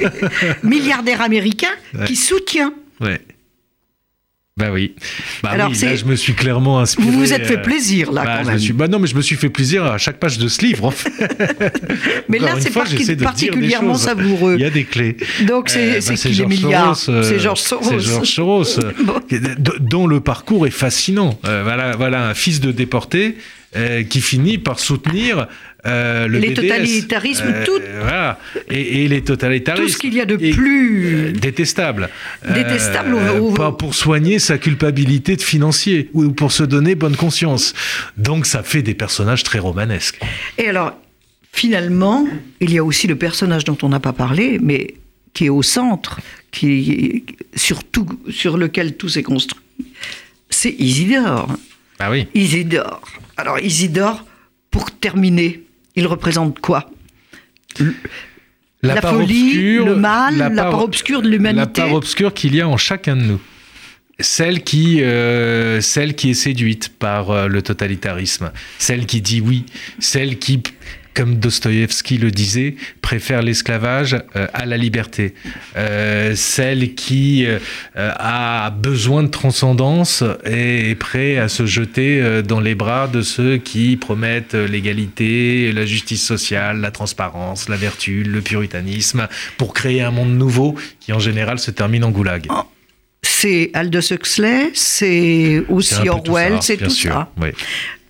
Milliardaire 0.65 1.21
américain 1.21 1.75
qui 2.07 2.17
soutient 2.17 2.73
ouais. 3.01 3.21
Bah 4.63 4.71
oui. 4.73 4.95
Bah 5.43 5.51
Alors, 5.51 5.71
oui, 5.71 5.79
là, 5.83 5.97
je 5.97 6.05
me 6.05 6.15
suis 6.15 6.35
clairement 6.35 6.79
inspiré. 6.79 7.11
Vous 7.11 7.19
vous 7.19 7.33
êtes 7.33 7.47
fait 7.47 7.59
euh, 7.59 7.63
plaisir, 7.63 8.13
là, 8.13 8.23
bah, 8.25 8.35
quand 8.37 8.45
je 8.45 8.49
même. 8.51 8.59
suis... 8.61 8.73
Bah 8.73 8.87
non, 8.87 9.01
mais 9.01 9.09
je 9.09 9.17
me 9.17 9.23
suis 9.23 9.35
fait 9.35 9.49
plaisir 9.49 9.85
à 9.85 9.99
chaque 9.99 10.21
page 10.21 10.39
de 10.39 10.47
ce 10.47 10.65
livre, 10.65 10.85
en 10.85 10.93
fait. 10.93 11.11
mais 12.29 12.39
là, 12.39 12.55
c'est 12.61 12.71
particulièrement 13.17 13.95
savoureux. 13.95 14.55
Il 14.57 14.63
y 14.63 14.65
a 14.65 14.71
des 14.71 14.85
clés. 14.85 15.17
Donc, 15.47 15.69
c'est 15.69 15.97
euh, 15.97 16.01
bah, 16.07 16.15
qui 16.15 16.29
les 16.29 16.47
milliards 16.47 16.97
C'est 16.97 17.41
Georges 17.41 17.61
Soros. 17.61 17.85
C'est 17.89 18.01
Georges 18.01 18.29
Soros, 18.29 18.81
dont 19.81 20.07
le 20.07 20.21
parcours 20.21 20.67
est 20.67 20.71
fascinant. 20.71 21.39
Euh, 21.45 21.63
voilà, 21.65 21.97
voilà 21.97 22.29
un 22.29 22.35
fils 22.35 22.61
de 22.61 22.71
déporté 22.71 23.37
euh, 23.75 24.03
qui 24.03 24.21
finit 24.21 24.59
par 24.59 24.79
soutenir 24.79 25.49
euh, 25.85 26.29
le 26.29 26.39
les 26.39 26.55
totalitarismes, 26.55 27.49
euh, 27.49 27.65
tout, 27.65 27.81
et, 28.71 29.09
les 29.09 29.23
totalitarismes, 29.23 29.85
tout 29.85 29.91
ce 29.91 29.99
qu'il 29.99 30.15
y 30.15 30.21
a 30.21 30.25
de 30.25 30.37
plus 30.37 31.33
détestable, 31.33 32.09
détestable, 32.55 33.17
pas 33.57 33.73
pour 33.73 33.95
soigner 33.95 34.39
sa 34.39 34.59
culpabilité 34.59 35.35
de 35.35 35.43
financier 35.43 36.09
ou 36.13 36.31
pour 36.31 36.53
se 36.53 36.63
donner 36.63 36.95
bonne 36.95 37.17
conscience. 37.17 37.75
Donc 38.17 38.47
ça 38.47 38.63
fait 38.63 38.83
des 38.83 38.95
personnages 38.95 39.43
très 39.43 39.59
romanesques. 39.59 40.21
Et 40.57 40.69
alors, 40.69 40.97
finalement, 41.53 42.29
il 42.61 42.73
y 42.73 42.79
a 42.79 42.85
aussi 42.85 43.09
le 43.09 43.17
personnage 43.17 43.65
dont 43.65 43.79
on 43.83 43.89
n'a 43.89 44.01
pas 44.01 44.13
parlé, 44.13 44.61
mais 44.63 44.95
qui 45.35 45.47
est 45.47 45.51
au 45.51 45.63
centre, 45.63 46.21
qui 46.53 47.25
sur, 47.57 47.81
sur 48.31 48.57
lequel 48.57 48.97
tout 48.97 49.09
s'est 49.09 49.25
construit, 49.25 49.61
c'est 50.49 50.77
Isidore. 50.79 51.49
Ah 51.99 52.11
oui. 52.11 52.29
Isidore. 52.35 53.03
Alors 53.37 53.59
Isidore, 53.59 54.25
pour 54.71 54.93
terminer, 54.93 55.63
il 55.97 56.07
représente 56.07 56.59
quoi 56.61 56.91
la, 58.83 59.01
folie, 59.01 59.77
le 59.77 59.95
mal, 59.95 60.37
la 60.37 60.51
part, 60.51 60.83
obscure 60.83 61.23
de 61.23 61.29
l'humanité. 61.29 61.61
La 61.61 61.67
part 61.87 61.95
obscure 61.95 62.35
qu'il 62.35 62.55
y 62.55 62.61
a 62.61 62.69
en 62.69 62.77
chacun 62.77 63.17
de 63.17 63.23
nous. 63.23 63.41
Celle 64.19 64.63
qui, 64.63 65.03
euh, 65.03 65.81
celle 65.81 66.15
qui 66.15 66.31
est 66.31 66.35
séduite 66.35 66.91
par 66.99 67.31
euh, 67.31 67.47
le 67.49 67.63
totalitarisme, 67.63 68.53
celle 68.79 69.07
qui 69.07 69.21
dit 69.21 69.41
oui, 69.41 69.65
celle 69.99 70.39
qui 70.39 70.63
comme 71.15 71.37
Dostoïevski 71.37 72.19
le 72.19 72.31
disait, 72.31 72.77
préfère 73.01 73.43
l'esclavage 73.43 74.15
euh, 74.37 74.47
à 74.53 74.67
la 74.67 74.77
liberté. 74.77 75.35
Euh, 75.77 76.35
celle 76.35 76.95
qui 76.95 77.45
euh, 77.47 77.59
a 77.95 78.71
besoin 78.71 79.23
de 79.23 79.29
transcendance 79.29 80.25
et 80.45 80.91
est 80.91 80.95
prêt 80.95 81.39
à 81.39 81.49
se 81.49 81.67
jeter 81.67 82.43
dans 82.43 82.61
les 82.61 82.75
bras 82.75 83.09
de 83.09 83.23
ceux 83.23 83.59
qui 83.59 83.97
promettent 83.97 84.55
l'égalité, 84.55 85.73
la 85.73 85.87
justice 85.87 86.25
sociale, 86.25 86.81
la 86.81 86.91
transparence, 86.91 87.69
la 87.69 87.77
vertu, 87.77 88.23
le 88.23 88.41
puritanisme, 88.41 89.29
pour 89.59 89.75
créer 89.75 90.03
un 90.03 90.11
monde 90.11 90.37
nouveau 90.37 90.75
qui 91.01 91.13
en 91.13 91.19
général 91.19 91.59
se 91.59 91.71
termine 91.71 92.05
en 92.05 92.11
goulag. 92.11 92.47
Oh, 92.51 92.63
c'est 93.23 93.71
Aldous 93.75 94.13
Huxley, 94.13 94.71
c'est 94.75 95.65
aussi 95.69 96.09
Orwell, 96.09 96.59
c'est 96.61 96.77
tout 96.77 96.91
ça. 96.91 97.31
Oui. 97.41 97.51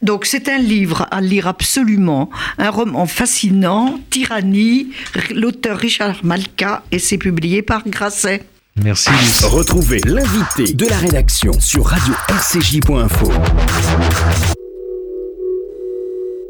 Donc 0.02 0.26
c'est 0.26 0.48
un 0.48 0.58
livre 0.58 1.06
à 1.10 1.20
lire 1.20 1.46
absolument, 1.46 2.28
un 2.58 2.70
roman 2.70 3.06
fascinant, 3.06 4.00
Tyrannie, 4.10 4.88
l'auteur 5.34 5.78
Richard 5.78 6.20
Malka, 6.24 6.82
et 6.90 6.98
c'est 6.98 7.18
publié 7.18 7.62
par 7.62 7.88
Grasset. 7.88 8.44
Merci. 8.76 9.10
Retrouvez 9.44 10.00
l'invité 10.04 10.72
de 10.74 10.86
la 10.86 10.96
rédaction 10.96 11.52
sur 11.60 11.86
radio-rcj.info. 11.86 13.30